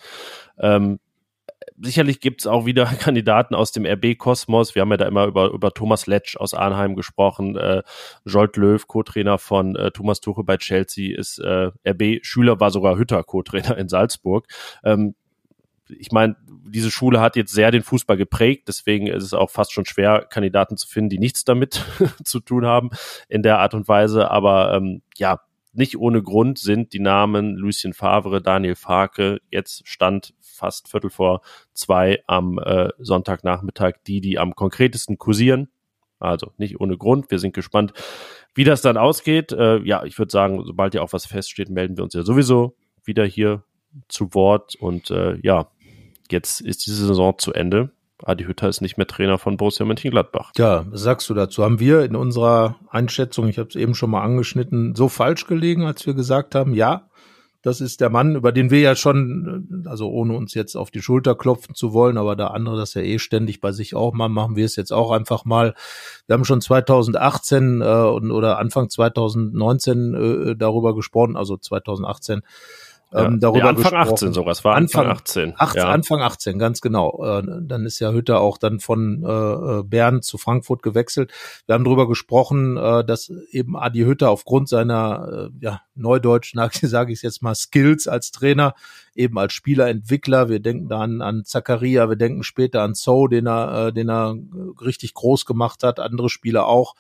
[0.58, 1.00] Ähm,
[1.78, 4.76] sicherlich gibt es auch wieder Kandidaten aus dem RB-Kosmos.
[4.76, 7.58] Wir haben ja da immer über, über Thomas Letsch aus Arnheim gesprochen.
[7.58, 7.84] Äh,
[8.26, 13.24] Jolt Löw, Co-Trainer von äh, Thomas Tuchel bei Chelsea, ist äh, RB-Schüler, war sogar Hütter
[13.24, 14.48] Co-Trainer in Salzburg.
[14.84, 15.16] Ähm,
[15.98, 16.36] ich meine,
[16.68, 20.24] diese Schule hat jetzt sehr den Fußball geprägt, deswegen ist es auch fast schon schwer,
[20.30, 21.84] Kandidaten zu finden, die nichts damit
[22.24, 22.92] zu tun haben
[23.28, 24.30] in der Art und Weise.
[24.30, 25.42] Aber ähm, ja,
[25.80, 31.42] nicht ohne Grund sind die Namen Lucien Favre, Daniel Farke jetzt stand fast Viertel vor
[31.74, 35.70] zwei am äh, Sonntagnachmittag die, die am konkretesten kursieren.
[36.20, 37.32] Also nicht ohne Grund.
[37.32, 37.94] Wir sind gespannt,
[38.54, 39.54] wie das dann ausgeht.
[39.54, 42.76] Äh, ja, ich würde sagen, sobald ja auch was feststeht, melden wir uns ja sowieso
[43.06, 43.64] wieder hier
[44.10, 44.76] zu Wort.
[44.76, 45.72] Und äh, ja,
[46.30, 47.94] jetzt ist diese Saison zu Ende.
[48.24, 50.52] Adi Hütter ist nicht mehr Trainer von Borussia Mönchengladbach.
[50.58, 51.64] Ja, was sagst du dazu?
[51.64, 55.86] Haben wir in unserer Einschätzung, ich habe es eben schon mal angeschnitten, so falsch gelegen,
[55.86, 57.10] als wir gesagt haben, ja,
[57.62, 61.02] das ist der Mann, über den wir ja schon, also ohne uns jetzt auf die
[61.02, 64.30] Schulter klopfen zu wollen, aber da andere das ja eh ständig bei sich auch mal
[64.30, 65.76] machen, wir es jetzt auch einfach mal.
[66.26, 72.44] Wir haben schon 2018 äh, oder Anfang 2019 äh, darüber gesprochen, also 2018
[73.12, 74.14] ähm, darüber ja, Anfang gesprochen.
[74.14, 75.54] 18 sogar, es war Anfang, Anfang 18.
[75.58, 75.90] 18 ja.
[75.90, 77.24] Anfang 18, ganz genau.
[77.26, 81.32] Äh, dann ist ja Hütter auch dann von äh, Bern zu Frankfurt gewechselt.
[81.66, 87.12] Wir haben darüber gesprochen, äh, dass eben Adi Hütter aufgrund seiner, äh, ja, neudeutsch, sage
[87.12, 88.76] ich jetzt mal, Skills als Trainer,
[89.16, 93.48] eben als Spielerentwickler, wir denken da an, an Zakaria, wir denken später an So, den
[93.48, 94.36] er, äh, den er
[94.82, 96.96] richtig groß gemacht hat, andere Spieler auch,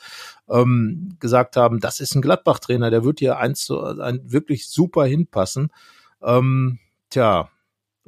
[0.49, 5.05] ähm, gesagt haben, das ist ein Gladbach-Trainer, der wird hier eins zu, ein, wirklich super
[5.05, 5.71] hinpassen.
[6.21, 7.49] Ähm, tja,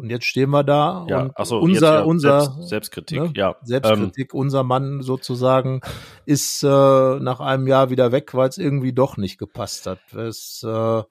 [0.02, 3.34] und jetzt stehen wir da ja, und so, unser, ja, unser Selbst, Selbstkritik, ne?
[3.36, 3.56] ja.
[3.62, 5.82] Selbstkritik, ähm, unser Mann sozusagen
[6.26, 10.00] ist äh, nach einem Jahr wieder weg, weil es irgendwie doch nicht gepasst hat.
[10.14, 11.08] Es, äh, also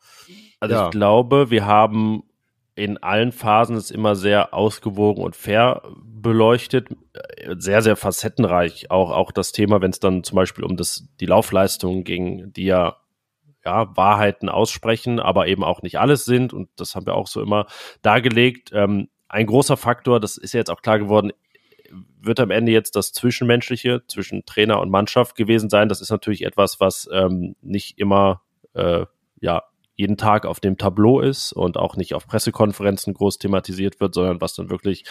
[0.69, 0.87] ja.
[0.87, 2.25] ich glaube, wir haben
[2.75, 6.89] in allen Phasen es immer sehr ausgewogen und fair beleuchtet,
[7.59, 8.91] sehr, sehr facettenreich.
[8.91, 12.65] Auch, auch das Thema, wenn es dann zum Beispiel um das, die Laufleistung ging, die
[12.65, 12.97] ja
[13.65, 16.53] ja, Wahrheiten aussprechen, aber eben auch nicht alles sind.
[16.53, 17.67] Und das haben wir auch so immer
[18.03, 18.71] dargelegt.
[18.73, 21.33] Ähm, ein großer Faktor, das ist ja jetzt auch klar geworden,
[22.21, 25.89] wird am Ende jetzt das Zwischenmenschliche zwischen Trainer und Mannschaft gewesen sein.
[25.89, 28.43] Das ist natürlich etwas, was ähm, nicht immer
[28.75, 29.07] äh,
[29.41, 29.63] ja
[29.97, 34.41] jeden Tag auf dem Tableau ist und auch nicht auf Pressekonferenzen groß thematisiert wird, sondern
[34.41, 35.05] was dann wirklich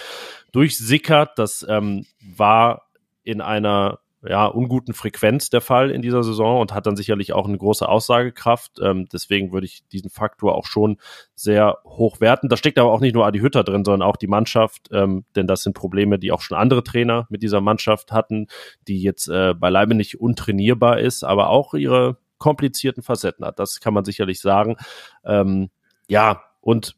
[0.51, 1.37] durchsickert.
[1.37, 2.89] Das ähm, war
[3.23, 7.47] in einer ja, unguten Frequenz der Fall in dieser Saison und hat dann sicherlich auch
[7.47, 8.80] eine große Aussagekraft.
[8.82, 10.97] Ähm, deswegen würde ich diesen Faktor auch schon
[11.36, 12.49] sehr hoch werten.
[12.49, 15.47] Da steckt aber auch nicht nur Adi Hütter drin, sondern auch die Mannschaft, ähm, denn
[15.47, 18.47] das sind Probleme, die auch schon andere Trainer mit dieser Mannschaft hatten,
[18.88, 23.59] die jetzt äh, beileibe nicht untrainierbar ist, aber auch ihre komplizierten Facetten hat.
[23.59, 24.76] Das kann man sicherlich sagen.
[25.24, 25.70] Ähm,
[26.07, 26.95] ja, und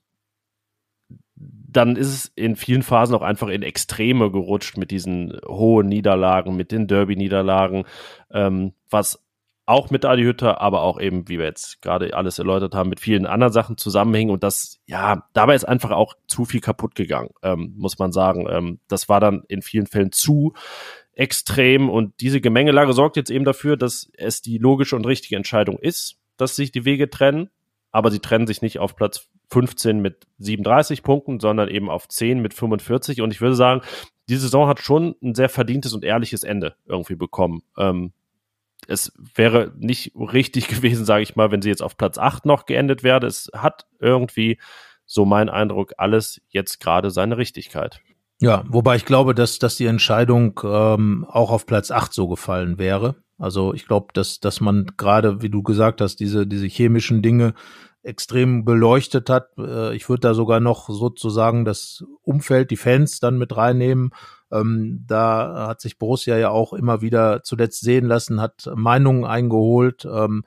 [1.72, 6.55] dann ist es in vielen Phasen auch einfach in Extreme gerutscht mit diesen hohen Niederlagen,
[6.55, 7.86] mit den Derby-Niederlagen,
[8.32, 9.24] ähm, was
[9.65, 12.99] auch mit Adi Hütter, aber auch eben, wie wir jetzt gerade alles erläutert haben, mit
[12.99, 17.30] vielen anderen Sachen zusammenhängen und das, ja, dabei ist einfach auch zu viel kaputt gegangen,
[17.41, 18.47] ähm, muss man sagen.
[18.49, 20.53] Ähm, das war dann in vielen Fällen zu
[21.13, 25.78] extrem und diese Gemengelage sorgt jetzt eben dafür, dass es die logische und richtige Entscheidung
[25.78, 27.49] ist, dass sich die Wege trennen,
[27.91, 32.41] aber sie trennen sich nicht auf Platz 15 mit 37 Punkten, sondern eben auf 10
[32.41, 33.21] mit 45.
[33.21, 33.81] Und ich würde sagen,
[34.29, 37.61] die Saison hat schon ein sehr verdientes und ehrliches Ende irgendwie bekommen.
[37.77, 38.13] Ähm,
[38.87, 42.65] es wäre nicht richtig gewesen, sage ich mal, wenn sie jetzt auf Platz 8 noch
[42.65, 43.25] geendet wäre.
[43.25, 44.57] Es hat irgendwie,
[45.05, 47.99] so mein Eindruck, alles jetzt gerade seine Richtigkeit.
[48.39, 52.79] Ja, wobei ich glaube, dass, dass die Entscheidung ähm, auch auf Platz 8 so gefallen
[52.79, 53.15] wäre.
[53.37, 57.53] Also ich glaube, dass, dass man gerade, wie du gesagt hast, diese, diese chemischen Dinge
[58.03, 59.49] extrem beleuchtet hat.
[59.57, 64.11] Äh, ich würde da sogar noch sozusagen das Umfeld, die Fans dann mit reinnehmen.
[64.51, 70.05] Ähm, da hat sich Borussia ja auch immer wieder zuletzt sehen lassen, hat Meinungen eingeholt.
[70.05, 70.43] Ähm,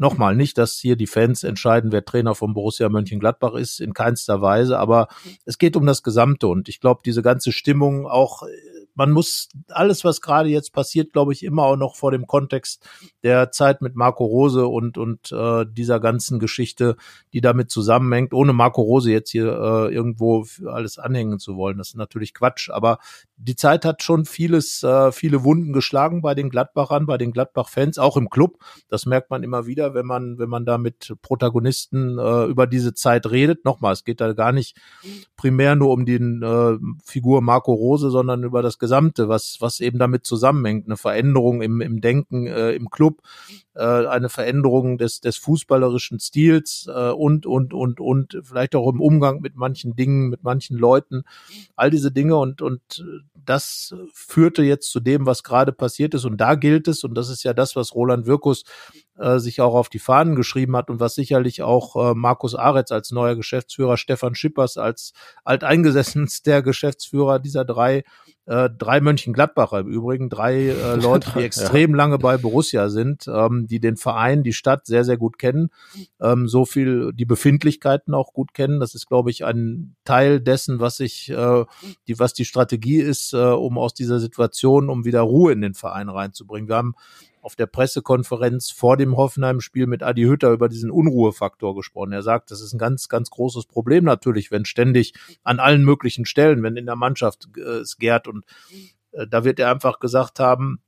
[0.00, 4.40] Nochmal, nicht, dass hier die Fans entscheiden, wer Trainer von Borussia Mönchengladbach ist, in keinster
[4.40, 5.08] Weise, aber
[5.44, 8.44] es geht um das Gesamte und ich glaube, diese ganze Stimmung auch
[8.98, 12.84] man muss alles, was gerade jetzt passiert, glaube ich, immer auch noch vor dem Kontext
[13.22, 16.96] der Zeit mit Marco Rose und, und äh, dieser ganzen Geschichte,
[17.32, 21.78] die damit zusammenhängt, ohne Marco Rose jetzt hier äh, irgendwo alles anhängen zu wollen.
[21.78, 22.98] Das ist natürlich Quatsch, aber
[23.40, 27.98] die Zeit hat schon vieles, äh, viele Wunden geschlagen bei den Gladbachern, bei den Gladbach-Fans,
[27.98, 28.58] auch im Club.
[28.88, 32.94] Das merkt man immer wieder, wenn man, wenn man da mit Protagonisten äh, über diese
[32.94, 33.64] Zeit redet.
[33.64, 34.76] Nochmal, es geht da gar nicht
[35.36, 40.00] primär nur um die äh, Figur Marco Rose, sondern über das Gesamte, was, was eben
[40.00, 40.86] damit zusammenhängt.
[40.86, 43.22] Eine Veränderung im, im Denken äh, im Club,
[43.74, 49.00] äh, eine Veränderung des, des fußballerischen Stils äh, und, und, und, und vielleicht auch im
[49.00, 51.22] Umgang mit manchen Dingen, mit manchen Leuten.
[51.76, 53.04] All diese Dinge und, und
[53.44, 56.24] das führte jetzt zu dem, was gerade passiert ist.
[56.24, 58.64] Und da gilt es, und das ist ja das, was Roland Wirkus
[59.18, 62.92] äh, sich auch auf die Fahnen geschrieben hat und was sicherlich auch äh, Markus Aretz
[62.92, 65.12] als neuer Geschäftsführer, Stefan Schippers als
[65.44, 68.04] alteingesessenster Geschäftsführer dieser drei
[68.48, 71.96] äh, drei Mönchengladbacher im Übrigen, drei äh, Leute, die extrem ja.
[71.98, 75.68] lange bei Borussia sind, ähm, die den Verein, die Stadt sehr, sehr gut kennen,
[76.20, 78.80] ähm, so viel die Befindlichkeiten auch gut kennen.
[78.80, 81.64] Das ist, glaube ich, ein Teil dessen, was ich, äh,
[82.08, 85.74] die, was die Strategie ist, äh, um aus dieser Situation, um wieder Ruhe in den
[85.74, 86.68] Verein reinzubringen.
[86.68, 86.94] Wir haben
[87.42, 92.12] auf der Pressekonferenz vor dem Hoffenheim-Spiel mit Adi Hütter über diesen Unruhefaktor gesprochen.
[92.12, 95.14] Er sagt, das ist ein ganz, ganz großes Problem natürlich, wenn ständig
[95.44, 98.44] an allen möglichen Stellen, wenn in der Mannschaft äh, es gärt und
[99.12, 100.80] äh, da wird er einfach gesagt haben,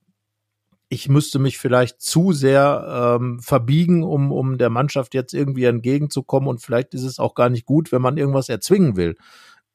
[0.93, 6.49] ich müsste mich vielleicht zu sehr ähm, verbiegen, um, um der Mannschaft jetzt irgendwie entgegenzukommen
[6.49, 9.17] und vielleicht ist es auch gar nicht gut, wenn man irgendwas erzwingen will.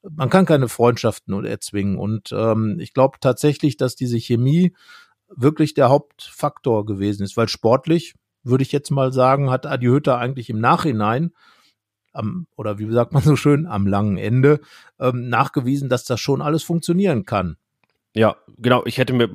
[0.02, 4.74] Man kann keine Freundschaften erzwingen und ähm, ich glaube tatsächlich, dass diese Chemie
[5.34, 10.18] wirklich der Hauptfaktor gewesen ist, weil sportlich, würde ich jetzt mal sagen, hat Adi Hütter
[10.18, 11.32] eigentlich im Nachhinein
[12.12, 14.60] am, oder wie sagt man so schön, am langen Ende
[14.98, 17.56] ähm, nachgewiesen, dass das schon alles funktionieren kann.
[18.14, 18.82] Ja, genau.
[18.86, 19.28] Ich hätte mir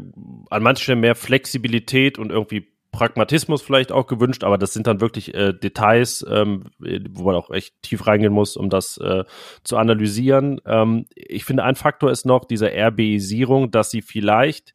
[0.50, 5.00] an manchen Stellen mehr Flexibilität und irgendwie Pragmatismus vielleicht auch gewünscht, aber das sind dann
[5.00, 9.24] wirklich äh, Details, ähm, wo man auch echt tief reingehen muss, um das äh,
[9.64, 10.60] zu analysieren.
[10.66, 14.74] Ähm, ich finde, ein Faktor ist noch diese RBisierung, dass sie vielleicht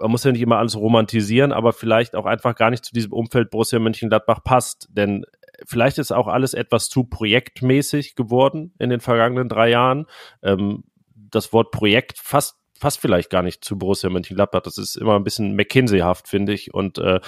[0.00, 3.12] man muss ja nicht immer alles romantisieren, aber vielleicht auch einfach gar nicht zu diesem
[3.12, 4.88] Umfeld Borussia Mönchengladbach passt.
[4.90, 5.24] Denn
[5.66, 10.06] vielleicht ist auch alles etwas zu projektmäßig geworden in den vergangenen drei Jahren.
[10.42, 10.84] Ähm,
[11.14, 14.62] das Wort Projekt fast fast vielleicht gar nicht zu Borussia Mönchengladbach.
[14.62, 16.72] Das ist immer ein bisschen McKinsey-haft, finde ich.
[16.72, 17.20] Und äh,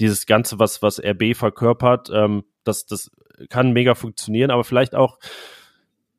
[0.00, 3.12] dieses Ganze, was, was RB verkörpert, ähm, das, das
[3.48, 5.18] kann mega funktionieren, aber vielleicht auch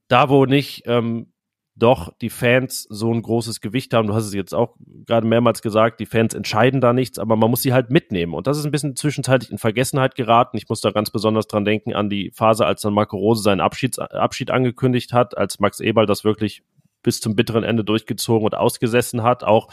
[0.08, 1.34] da, wo nicht ähm,
[1.78, 4.08] doch die Fans so ein großes Gewicht haben.
[4.08, 4.76] Du hast es jetzt auch
[5.06, 8.34] gerade mehrmals gesagt, die Fans entscheiden da nichts, aber man muss sie halt mitnehmen.
[8.34, 10.58] Und das ist ein bisschen zwischenzeitlich in Vergessenheit geraten.
[10.58, 13.62] Ich muss da ganz besonders dran denken an die Phase, als dann Marco Rose seinen
[13.62, 16.64] Abschieds Abschied angekündigt hat, als Max Eberl das wirklich
[17.04, 19.70] bis zum bitteren Ende durchgezogen und ausgesessen hat, auch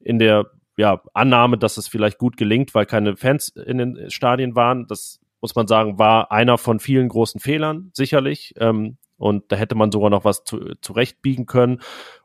[0.00, 0.46] in der
[0.76, 4.86] ja, Annahme, dass es vielleicht gut gelingt, weil keine Fans in den Stadien waren.
[4.86, 8.54] Das muss man sagen, war einer von vielen großen Fehlern, sicherlich.
[8.58, 11.80] Ähm, und da hätte man sogar noch was zu, zurechtbiegen können.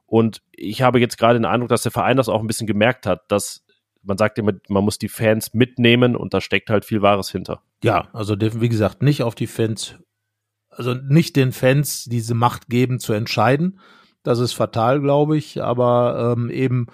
[0.06, 3.06] Und ich habe jetzt gerade den Eindruck, dass der Verein das auch ein bisschen gemerkt
[3.06, 3.66] hat, dass
[4.08, 7.62] man sagt immer, man muss die Fans mitnehmen und da steckt halt viel Wahres hinter.
[7.84, 9.96] Ja, also wie gesagt, nicht auf die Fans,
[10.70, 13.80] also nicht den Fans diese Macht geben zu entscheiden.
[14.28, 16.88] Das ist fatal, glaube ich, aber ähm, eben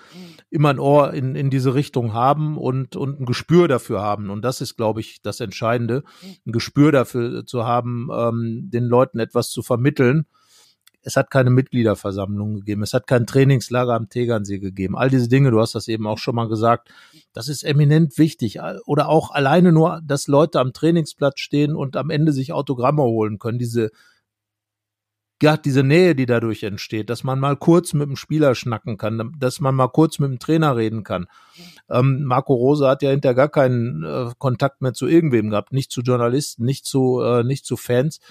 [0.52, 4.30] immer ein Ohr in, in diese Richtung haben und, und ein Gespür dafür haben.
[4.30, 6.04] Und das ist, glaube ich, das Entscheidende,
[6.46, 10.28] ein Gespür dafür zu haben, ähm, den Leuten etwas zu vermitteln
[11.04, 12.82] es hat keine Mitgliederversammlung gegeben.
[12.82, 14.98] Es hat kein Trainingslager am Tegernsee gegeben.
[14.98, 16.90] All diese Dinge, du hast das eben auch schon mal gesagt,
[17.34, 18.60] das ist eminent wichtig.
[18.86, 23.38] Oder auch alleine nur, dass Leute am Trainingsplatz stehen und am Ende sich Autogramme holen
[23.38, 23.60] können.
[23.60, 23.92] Diese,
[25.44, 29.34] ja, diese Nähe, die dadurch entsteht, dass man mal kurz mit dem Spieler schnacken kann,
[29.38, 31.26] dass man mal kurz mit dem Trainer reden kann.
[31.90, 35.92] Ähm, Marco Rose hat ja hinter gar keinen äh, Kontakt mehr zu irgendwem gehabt, nicht
[35.92, 38.22] zu Journalisten, nicht zu, äh, nicht zu Fans.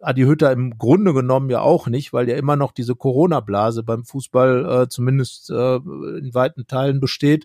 [0.00, 4.06] Adi Hütter im Grunde genommen ja auch nicht, weil ja immer noch diese Corona-Blase beim
[4.06, 7.44] Fußball äh, zumindest äh, in weiten Teilen besteht.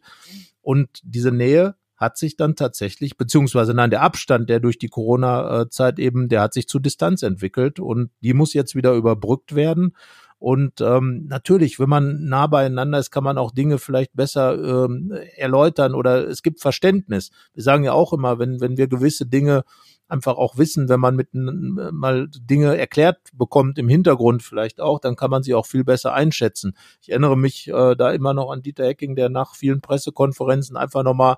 [0.62, 6.00] Und diese Nähe hat sich dann tatsächlich, beziehungsweise nein, der Abstand, der durch die Corona-Zeit
[6.00, 9.94] eben, der hat sich zu Distanz entwickelt und die muss jetzt wieder überbrückt werden.
[10.40, 15.12] Und ähm, natürlich, wenn man nah beieinander ist, kann man auch Dinge vielleicht besser ähm,
[15.36, 17.32] erläutern oder es gibt Verständnis.
[17.56, 19.64] Wir sagen ja auch immer, wenn, wenn wir gewisse Dinge
[20.08, 25.16] einfach auch wissen, wenn man mit mal Dinge erklärt bekommt im Hintergrund vielleicht auch, dann
[25.16, 26.78] kann man sie auch viel besser einschätzen.
[27.02, 31.04] Ich erinnere mich äh, da immer noch an Dieter Hecking, der nach vielen Pressekonferenzen einfach
[31.04, 31.38] nochmal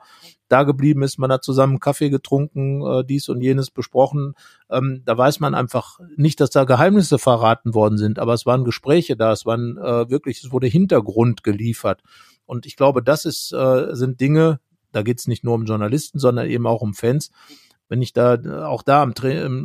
[0.50, 1.18] da geblieben ist.
[1.18, 4.34] Man hat zusammen Kaffee getrunken, äh, dies und jenes besprochen.
[4.70, 8.66] Ähm, da weiß man einfach nicht, dass da Geheimnisse verraten worden sind, aber es waren
[8.66, 12.02] Gespräche da, es waren äh, wirklich, es wurde Hintergrund geliefert.
[12.46, 14.60] Und ich glaube, das ist, äh, sind Dinge,
[14.92, 17.32] da geht es nicht nur um Journalisten, sondern eben auch um Fans,
[17.90, 19.14] wenn ich da auch da am,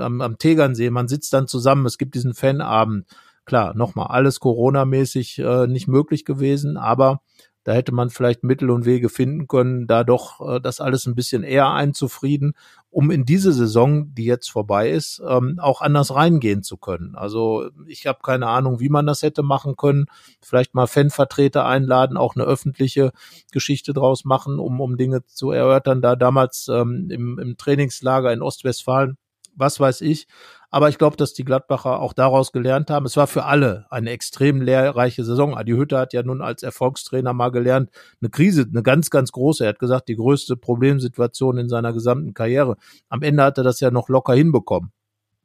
[0.00, 3.06] am, am Tegernsee, man sitzt dann zusammen, es gibt diesen Fanabend.
[3.44, 7.20] Klar, nochmal, alles Corona-mäßig äh, nicht möglich gewesen, aber
[7.64, 11.14] da hätte man vielleicht Mittel und Wege finden können, da doch äh, das alles ein
[11.14, 12.52] bisschen eher einzufrieden,
[12.90, 17.16] um in diese Saison, die jetzt vorbei ist, ähm, auch anders reingehen zu können.
[17.16, 20.06] Also ich habe keine Ahnung, wie man das hätte machen können.
[20.40, 23.12] Vielleicht mal Fanvertreter einladen, auch eine öffentliche
[23.50, 26.02] Geschichte draus machen, um, um Dinge zu erörtern.
[26.02, 29.16] Da damals ähm, im, im Trainingslager in Ostwestfalen
[29.57, 30.26] was weiß ich.
[30.70, 33.07] Aber ich glaube, dass die Gladbacher auch daraus gelernt haben.
[33.07, 35.57] Es war für alle eine extrem lehrreiche Saison.
[35.57, 37.90] Adi Hütter hat ja nun als Erfolgstrainer mal gelernt,
[38.20, 39.64] eine Krise, eine ganz, ganz große.
[39.64, 42.76] Er hat gesagt, die größte Problemsituation in seiner gesamten Karriere.
[43.09, 44.90] Am Ende hat er das ja noch locker hinbekommen,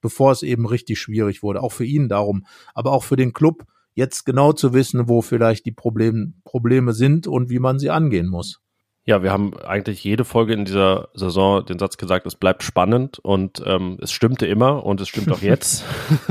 [0.01, 1.61] bevor es eben richtig schwierig wurde.
[1.61, 5.65] Auch für ihn darum, aber auch für den Club, jetzt genau zu wissen, wo vielleicht
[5.65, 8.61] die Problem, Probleme sind und wie man sie angehen muss.
[9.09, 13.17] Ja, wir haben eigentlich jede Folge in dieser Saison den Satz gesagt, es bleibt spannend
[13.17, 15.83] und ähm, es stimmte immer und es stimmt auch jetzt.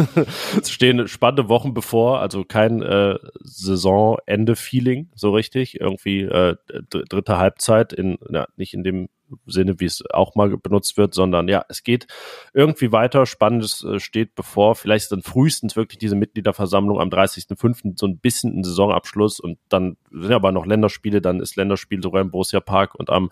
[0.63, 6.55] es stehen spannende Wochen bevor, also kein äh, Saisonende-Feeling so richtig, irgendwie äh,
[6.89, 9.09] dritte Halbzeit in, ja, nicht in dem
[9.47, 12.07] Sinne, wie es auch mal benutzt wird, sondern ja, es geht
[12.53, 13.27] irgendwie weiter.
[13.27, 14.75] Spannendes äh, steht bevor.
[14.75, 17.99] Vielleicht ist dann frühestens wirklich diese Mitgliederversammlung am 30.05.
[17.99, 21.21] so ein bisschen ein Saisonabschluss und dann sind aber noch Länderspiele.
[21.21, 23.31] Dann ist Länderspiel sogar im Borussia Park und am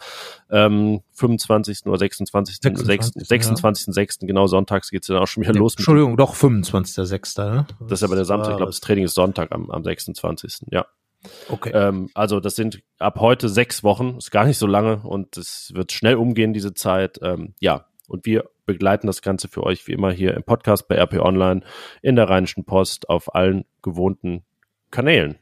[0.51, 1.86] ähm, 25.
[1.86, 2.59] oder 26.
[2.61, 3.26] 26.
[3.26, 3.86] 26.
[3.88, 3.92] Ja.
[3.92, 4.18] 6.
[4.20, 5.74] genau sonntags geht's dann auch schon wieder nee, los.
[5.76, 7.44] Entschuldigung, doch 25.6.
[7.51, 7.66] Ne?
[7.80, 8.53] Das ist aber der Samstag.
[8.53, 10.66] Ich glaube, das Training ist Sonntag am, am 26.
[10.70, 10.86] Ja.
[11.49, 11.70] Okay.
[11.74, 15.72] Ähm, also das sind ab heute sechs Wochen, ist gar nicht so lange und es
[15.74, 17.18] wird schnell umgehen, diese Zeit.
[17.22, 20.97] Ähm, ja, und wir begleiten das Ganze für euch wie immer hier im Podcast bei
[20.97, 21.62] RP Online,
[22.03, 24.45] in der Rheinischen Post, auf allen gewohnten
[24.91, 25.37] Kanälen.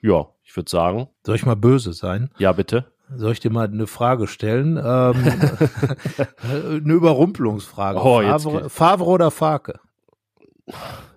[0.00, 1.08] Ja, ich würde sagen.
[1.24, 2.30] Soll ich mal böse sein?
[2.38, 2.86] Ja, bitte.
[3.16, 4.76] Soll ich dir mal eine Frage stellen?
[4.76, 4.78] Ähm,
[6.42, 7.98] eine Überrumpelungsfrage.
[7.98, 9.80] Oh, Favre, Favre oder Farke?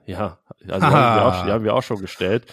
[0.05, 2.45] Ja, also haben wir, auch, die haben wir auch schon gestellt.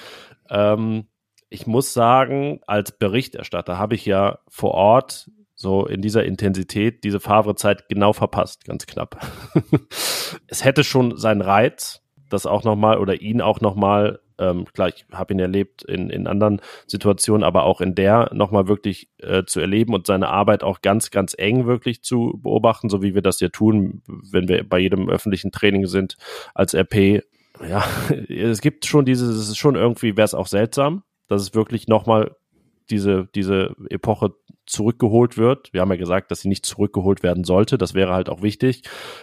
[0.50, 1.06] Ähm,
[1.54, 7.20] ich muss sagen, als Berichterstatter habe ich ja vor Ort so in dieser Intensität diese
[7.20, 9.24] Favre-Zeit genau verpasst, ganz knapp.
[10.48, 15.06] es hätte schon seinen Reiz, das auch nochmal oder ihn auch nochmal, ähm, klar, ich
[15.12, 19.60] habe ihn erlebt in, in anderen Situationen, aber auch in der nochmal wirklich äh, zu
[19.60, 23.38] erleben und seine Arbeit auch ganz, ganz eng wirklich zu beobachten, so wie wir das
[23.38, 26.16] ja tun, wenn wir bei jedem öffentlichen Training sind
[26.52, 27.22] als RP.
[27.64, 27.84] Ja,
[28.28, 31.88] es gibt schon dieses, es ist schon irgendwie, wäre es auch seltsam, dass es wirklich
[31.88, 32.36] nochmal
[32.90, 34.34] diese, diese Epoche
[34.66, 35.72] zurückgeholt wird.
[35.72, 37.78] Wir haben ja gesagt, dass sie nicht zurückgeholt werden sollte.
[37.78, 38.82] Das wäre halt auch wichtig.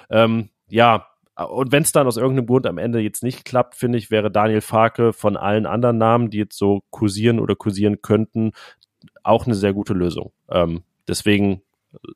[0.10, 3.98] Ähm, ja, und wenn es dann aus irgendeinem Grund am Ende jetzt nicht klappt, finde
[3.98, 8.52] ich, wäre Daniel Farke von allen anderen Namen, die jetzt so kursieren oder kursieren könnten,
[9.24, 10.32] auch eine sehr gute Lösung.
[10.50, 11.62] Ähm, deswegen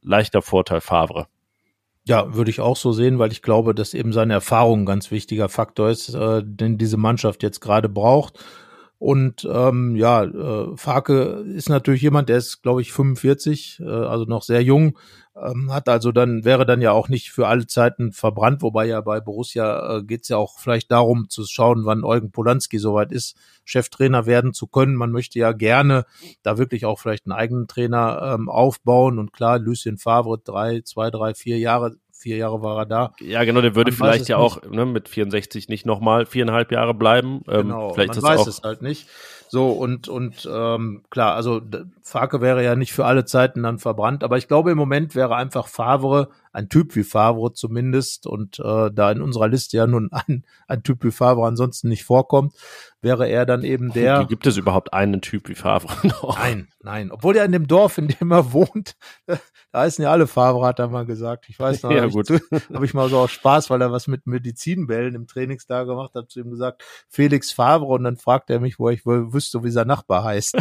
[0.02, 1.28] leichter Vorteil Favre.
[2.08, 5.10] Ja, würde ich auch so sehen, weil ich glaube, dass eben seine Erfahrung ein ganz
[5.10, 8.40] wichtiger Faktor ist, äh, den diese Mannschaft jetzt gerade braucht
[9.06, 14.26] Und ähm, ja, äh, Farke ist natürlich jemand, der ist, glaube ich, 45, äh, also
[14.26, 14.98] noch sehr jung,
[15.36, 19.02] ähm, hat also dann, wäre dann ja auch nicht für alle Zeiten verbrannt, wobei ja
[19.02, 23.12] bei Borussia äh, geht es ja auch vielleicht darum zu schauen, wann Eugen Polanski soweit
[23.12, 24.96] ist, Cheftrainer werden zu können.
[24.96, 26.08] Man möchte ja gerne
[26.42, 29.20] da wirklich auch vielleicht einen eigenen Trainer ähm, aufbauen.
[29.20, 31.96] Und klar, Lucien Favre, drei, zwei, drei, vier Jahre
[32.26, 33.14] vier Jahre war er da.
[33.20, 36.96] Ja, genau, der würde man vielleicht ja auch ne, mit 64 nicht nochmal viereinhalb Jahre
[36.96, 37.44] bleiben.
[37.48, 39.08] Ähm, genau, vielleicht man weiß es halt nicht.
[39.48, 41.62] So, und, und ähm, klar, also
[42.02, 45.36] Farke wäre ja nicht für alle Zeiten dann verbrannt, aber ich glaube, im Moment wäre
[45.36, 50.10] einfach Favre, ein Typ wie Favre zumindest, und äh, da in unserer Liste ja nun
[50.12, 52.54] ein, ein Typ wie Favre ansonsten nicht vorkommt,
[53.02, 54.26] wäre er dann eben der.
[54.26, 56.38] Gibt es überhaupt einen Typ wie Favre noch?
[56.40, 57.12] Nein, nein.
[57.12, 58.96] Obwohl er in dem Dorf, in dem er wohnt,
[59.28, 59.40] da
[59.82, 61.48] heißen ja alle Favre, hat er mal gesagt.
[61.50, 62.30] Ich weiß noch, ja, gut.
[62.74, 66.32] habe ich mal so auch Spaß, weil er was mit Medizinbällen im Trainingstag gemacht hat,
[66.32, 69.88] zu ihm gesagt, Felix Favre, und dann fragt er mich, wo ich wüsste, wie sein
[69.88, 70.56] Nachbar heißt.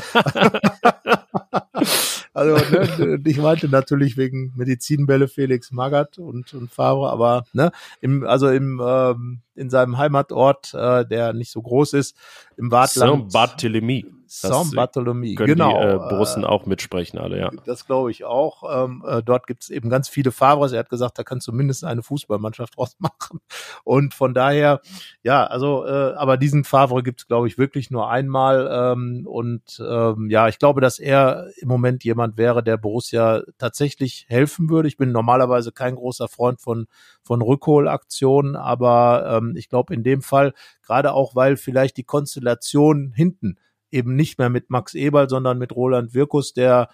[2.33, 8.25] Also ne, ich meinte natürlich wegen Medizinbälle Felix Magath und, und Favre, aber ne, im,
[8.25, 12.17] also im ähm, in seinem Heimatort, äh, der nicht so groß ist,
[12.57, 13.33] im Wartland.
[13.33, 14.07] Saint-Barthélemy.
[14.41, 15.81] Saint-Barthélemy, genau.
[15.81, 17.51] Die, äh, Borussen äh, auch mitsprechen alle, ja.
[17.65, 18.85] Das glaube ich auch.
[18.85, 20.73] Ähm, äh, dort gibt es eben ganz viele Favres.
[20.73, 23.41] Er hat gesagt, da kannst du mindestens eine Fußballmannschaft draus machen.
[23.85, 24.81] Und von daher,
[25.23, 28.69] ja, also, äh, aber diesen Favre gibt es, glaube ich, wirklich nur einmal.
[28.71, 34.27] Ähm, und ähm, ja, ich glaube, dass er im Moment jemand wäre, der Borussia tatsächlich
[34.29, 34.89] helfen würde.
[34.89, 36.87] Ich bin normalerweise kein großer Freund von,
[37.23, 43.13] von Rückholaktionen, aber ähm, ich glaube in dem Fall, gerade auch, weil vielleicht die Konstellation
[43.15, 43.59] hinten
[43.95, 46.89] eben nicht mehr mit Max Eberl, sondern mit Roland Wirkus, der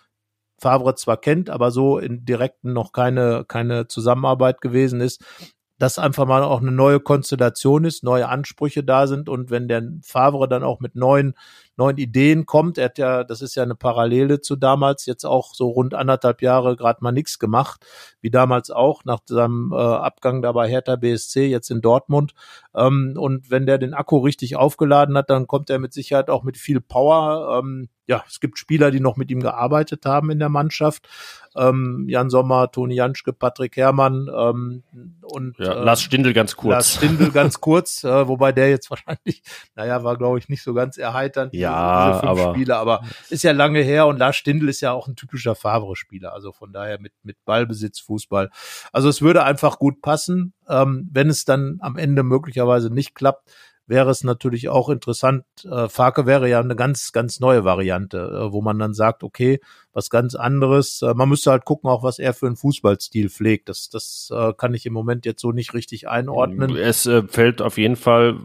[0.59, 5.25] Favre zwar kennt, aber so in direkten noch keine, keine Zusammenarbeit gewesen ist,
[5.79, 9.31] dass einfach mal auch eine neue Konstellation ist, neue Ansprüche da sind.
[9.31, 11.35] Und wenn der Favre dann auch mit neuen,
[11.81, 15.55] neuen Ideen kommt, er hat ja, das ist ja eine Parallele zu damals, jetzt auch
[15.55, 17.85] so rund anderthalb Jahre gerade mal nichts gemacht,
[18.21, 22.35] wie damals auch nach seinem äh, Abgang da bei Hertha BSC, jetzt in Dortmund.
[22.75, 26.43] Ähm, und wenn der den Akku richtig aufgeladen hat, dann kommt er mit Sicherheit auch
[26.43, 27.59] mit viel Power.
[27.59, 31.09] Ähm, ja, es gibt Spieler, die noch mit ihm gearbeitet haben in der Mannschaft.
[31.55, 34.83] Ähm, Jan Sommer, Toni Janschke, Patrick Herrmann ähm,
[35.23, 36.73] und ja, äh, Lars Stindl ganz kurz.
[36.73, 39.43] Lars Stindl ganz kurz, äh, wobei der jetzt wahrscheinlich,
[39.77, 41.55] naja, war glaube ich nicht so ganz erheiternd.
[41.55, 44.93] Ja, diese, diese aber Spiele, aber ist ja lange her und Lars Stindl ist ja
[44.93, 48.51] auch ein typischer Favre-Spieler, also von daher mit mit Ballbesitz, Fußball.
[48.93, 53.51] Also es würde einfach gut passen, ähm, wenn es dann am Ende möglicherweise nicht klappt
[53.91, 55.45] wäre es natürlich auch interessant.
[55.65, 59.61] Äh, Farke wäre ja eine ganz, ganz neue Variante, äh, wo man dann sagt, okay,
[59.93, 61.03] was ganz anderes.
[61.03, 63.69] Äh, man müsste halt gucken, auch was er für einen Fußballstil pflegt.
[63.69, 66.77] Das, das äh, kann ich im Moment jetzt so nicht richtig einordnen.
[66.77, 68.39] Es äh, fällt auf jeden Fall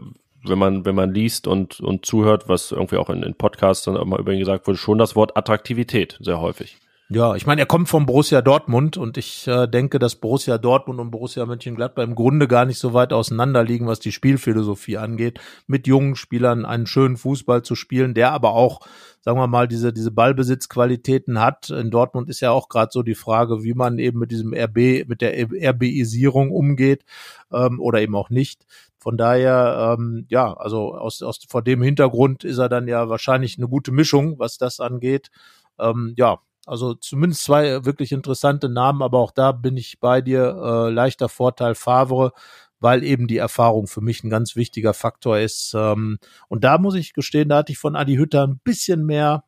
[0.48, 3.96] wenn man, wenn man liest und, und zuhört, was irgendwie auch in, in Podcasts dann
[3.96, 6.78] immer über ihn gesagt wurde, schon das Wort Attraktivität sehr häufig.
[7.08, 10.98] Ja, ich meine, er kommt vom Borussia Dortmund und ich äh, denke, dass Borussia Dortmund
[10.98, 15.38] und Borussia Mönchengladbach im Grunde gar nicht so weit auseinander liegen, was die Spielphilosophie angeht,
[15.68, 18.80] mit jungen Spielern einen schönen Fußball zu spielen, der aber auch,
[19.20, 21.70] sagen wir mal, diese diese Ballbesitzqualitäten hat.
[21.70, 25.08] In Dortmund ist ja auch gerade so die Frage, wie man eben mit diesem RB,
[25.08, 27.04] mit der RBisierung umgeht
[27.52, 28.66] ähm, oder eben auch nicht.
[29.06, 33.56] Von daher, ähm, ja, also aus, aus vor dem Hintergrund ist er dann ja wahrscheinlich
[33.56, 35.30] eine gute Mischung, was das angeht.
[35.78, 40.88] Ähm, ja, also zumindest zwei wirklich interessante Namen, aber auch da bin ich bei dir.
[40.88, 42.32] Äh, leichter Vorteil Favre,
[42.80, 45.72] weil eben die Erfahrung für mich ein ganz wichtiger Faktor ist.
[45.76, 49.44] Ähm, und da muss ich gestehen, da hatte ich von Adi Hütter ein bisschen mehr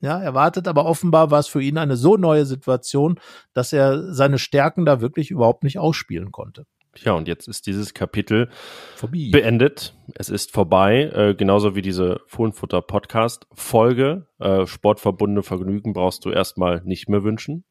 [0.00, 3.18] ja, erwartet, aber offenbar war es für ihn eine so neue Situation,
[3.52, 6.66] dass er seine Stärken da wirklich überhaupt nicht ausspielen konnte.
[6.96, 8.48] Ja, und jetzt ist dieses Kapitel
[8.96, 9.28] vorbei.
[9.30, 9.94] beendet.
[10.14, 14.26] Es ist vorbei, äh, genauso wie diese Fohlenfutter Podcast Folge.
[14.38, 17.64] Äh, Sportverbundene Vergnügen brauchst du erstmal nicht mehr wünschen.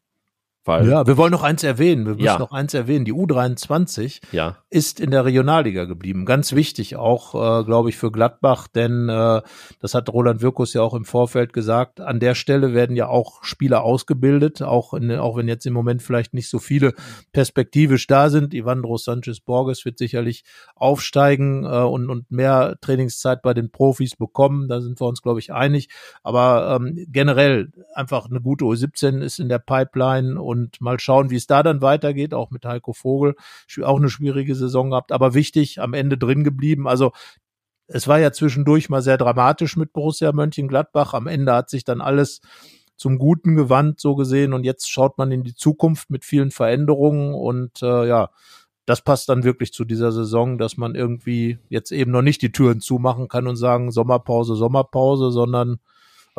[0.66, 2.06] Weil ja, wir wollen noch eins erwähnen.
[2.06, 2.38] Wir müssen ja.
[2.38, 3.06] noch eins erwähnen.
[3.06, 4.58] Die U23 ja.
[4.70, 6.26] ist in der Regionalliga geblieben.
[6.26, 9.42] Ganz wichtig auch, äh, glaube ich, für Gladbach, denn äh,
[9.80, 12.02] das hat Roland Wirkus ja auch im Vorfeld gesagt.
[12.02, 16.02] An der Stelle werden ja auch Spieler ausgebildet, auch, in, auch wenn jetzt im Moment
[16.02, 16.94] vielleicht nicht so viele
[17.32, 18.54] perspektivisch da sind.
[18.54, 20.44] Ivandro Sanchez Borges wird sicherlich
[20.76, 24.68] aufsteigen äh, und, und mehr Trainingszeit bei den Profis bekommen.
[24.68, 25.88] Da sind wir uns, glaube ich, einig.
[26.22, 31.36] Aber ähm, generell einfach eine gute U17 ist in der Pipeline und mal schauen, wie
[31.36, 33.36] es da dann weitergeht, auch mit Heiko Vogel.
[33.84, 36.88] Auch eine schwierige Saison gehabt, aber wichtig, am Ende drin geblieben.
[36.88, 37.12] Also
[37.88, 41.14] es war ja zwischendurch mal sehr dramatisch mit Borussia Mönchengladbach.
[41.14, 42.42] Am Ende hat sich dann alles
[42.98, 44.54] zum Guten gewandt, so gesehen.
[44.54, 48.30] Und jetzt schaut man in die Zukunft mit vielen Veränderungen und äh, ja,
[48.86, 52.52] das passt dann wirklich zu dieser Saison, dass man irgendwie jetzt eben noch nicht die
[52.52, 55.80] Türen zumachen kann und sagen Sommerpause, Sommerpause, sondern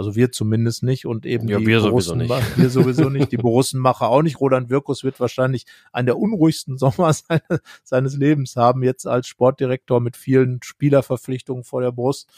[0.00, 2.32] also wir zumindest nicht und eben ja, die wir sowieso nicht.
[2.56, 4.40] Wir sowieso nicht, die Borussenmacher auch nicht.
[4.40, 10.00] Roland Wirkus wird wahrscheinlich einen der unruhigsten Sommer seine, seines Lebens haben, jetzt als Sportdirektor
[10.00, 12.30] mit vielen Spielerverpflichtungen vor der Brust.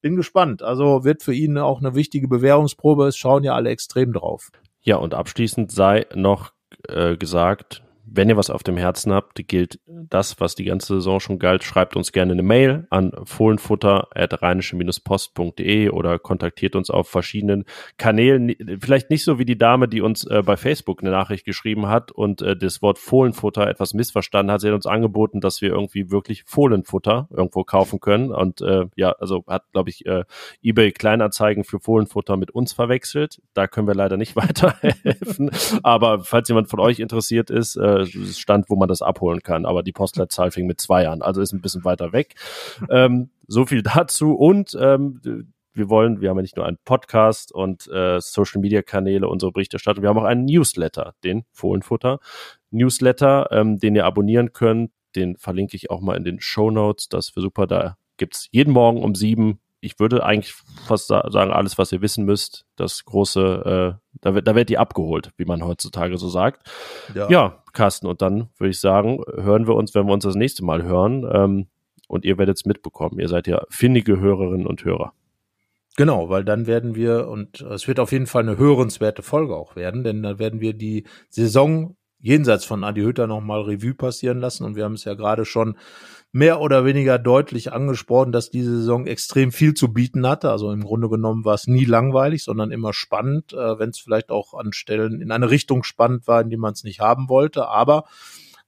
[0.00, 0.62] Bin gespannt.
[0.62, 3.08] Also wird für ihn auch eine wichtige Bewährungsprobe.
[3.08, 4.50] Es schauen ja alle extrem drauf.
[4.80, 6.54] Ja, und abschließend sei noch
[6.88, 7.82] äh, gesagt,
[8.14, 11.64] wenn ihr was auf dem Herzen habt, gilt das, was die ganze Saison schon galt.
[11.64, 17.64] Schreibt uns gerne eine Mail an fohlenfutter.rheinische-post.de oder kontaktiert uns auf verschiedenen
[17.96, 18.54] Kanälen.
[18.80, 22.12] Vielleicht nicht so wie die Dame, die uns äh, bei Facebook eine Nachricht geschrieben hat
[22.12, 24.60] und äh, das Wort Fohlenfutter etwas missverstanden hat.
[24.60, 28.30] Sie hat uns angeboten, dass wir irgendwie wirklich Fohlenfutter irgendwo kaufen können.
[28.30, 30.24] Und äh, ja, also hat, glaube ich, äh,
[30.62, 33.40] eBay Kleinanzeigen für Fohlenfutter mit uns verwechselt.
[33.54, 35.50] Da können wir leider nicht weiterhelfen.
[35.82, 39.66] Aber falls jemand von euch interessiert ist, äh, stand, wo man das abholen kann.
[39.66, 42.34] Aber die Postleitzahl fing mit zwei an, also ist ein bisschen weiter weg.
[42.90, 44.34] ähm, so viel dazu.
[44.34, 45.20] Und ähm,
[45.74, 49.52] wir wollen, wir haben ja nicht nur einen Podcast und äh, Social Media Kanäle, unsere
[49.52, 52.18] Berichterstattung, wir haben auch einen Newsletter, den Fohlenfutter
[52.70, 54.90] Newsletter, ähm, den ihr abonnieren könnt.
[55.14, 57.08] Den verlinke ich auch mal in den Show Notes.
[57.08, 57.66] Das wäre super.
[57.66, 60.54] Da gibt's jeden Morgen um sieben ich würde eigentlich
[60.86, 64.78] fast sagen, alles, was ihr wissen müsst, das große, äh, da wird, da wird die
[64.78, 66.70] abgeholt, wie man heutzutage so sagt.
[67.14, 67.28] Ja.
[67.28, 70.64] ja, Carsten, und dann würde ich sagen, hören wir uns, wenn wir uns das nächste
[70.64, 71.28] Mal hören.
[71.30, 71.66] Ähm,
[72.06, 73.18] und ihr werdet es mitbekommen.
[73.18, 75.14] Ihr seid ja findige Hörerinnen und Hörer.
[75.96, 79.74] Genau, weil dann werden wir, und es wird auf jeden Fall eine hörenswerte Folge auch
[79.74, 84.64] werden, denn dann werden wir die Saison jenseits von Adi Hütter nochmal Revue passieren lassen.
[84.64, 85.76] Und wir haben es ja gerade schon
[86.32, 90.50] mehr oder weniger deutlich angesprochen, dass diese Saison extrem viel zu bieten hatte.
[90.50, 94.30] Also im Grunde genommen war es nie langweilig, sondern immer spannend, äh, wenn es vielleicht
[94.30, 97.68] auch an Stellen in eine Richtung spannend war, in die man es nicht haben wollte.
[97.68, 98.04] Aber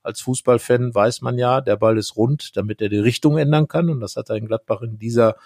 [0.03, 3.89] als Fußballfan weiß man ja, der Ball ist rund, damit er die Richtung ändern kann.
[3.89, 5.37] Und das hat er in Gladbach in dieser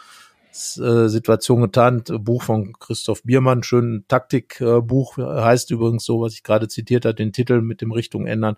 [0.51, 2.03] äh, Situation getan.
[2.03, 7.33] Buch von Christoph Biermann, schön Taktikbuch, heißt übrigens so, was ich gerade zitiert habe, den
[7.33, 8.57] Titel mit dem Richtung ändern.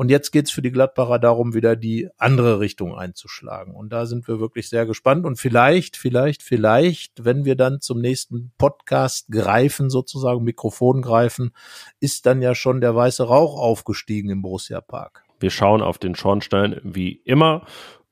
[0.00, 3.74] Und jetzt geht's für die Gladbacher darum, wieder die andere Richtung einzuschlagen.
[3.74, 5.26] Und da sind wir wirklich sehr gespannt.
[5.26, 11.52] Und vielleicht, vielleicht, vielleicht, wenn wir dann zum nächsten Podcast greifen, sozusagen Mikrofon greifen,
[12.00, 15.22] ist dann ja schon der weiße Rauch aufgestiegen im Borussia Park.
[15.38, 17.66] Wir schauen auf den Schornstein wie immer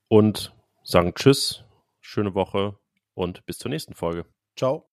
[0.09, 1.65] und sagen Tschüss,
[2.03, 2.77] schöne Woche
[3.15, 4.27] und bis zur nächsten Folge.
[4.59, 4.91] Ciao.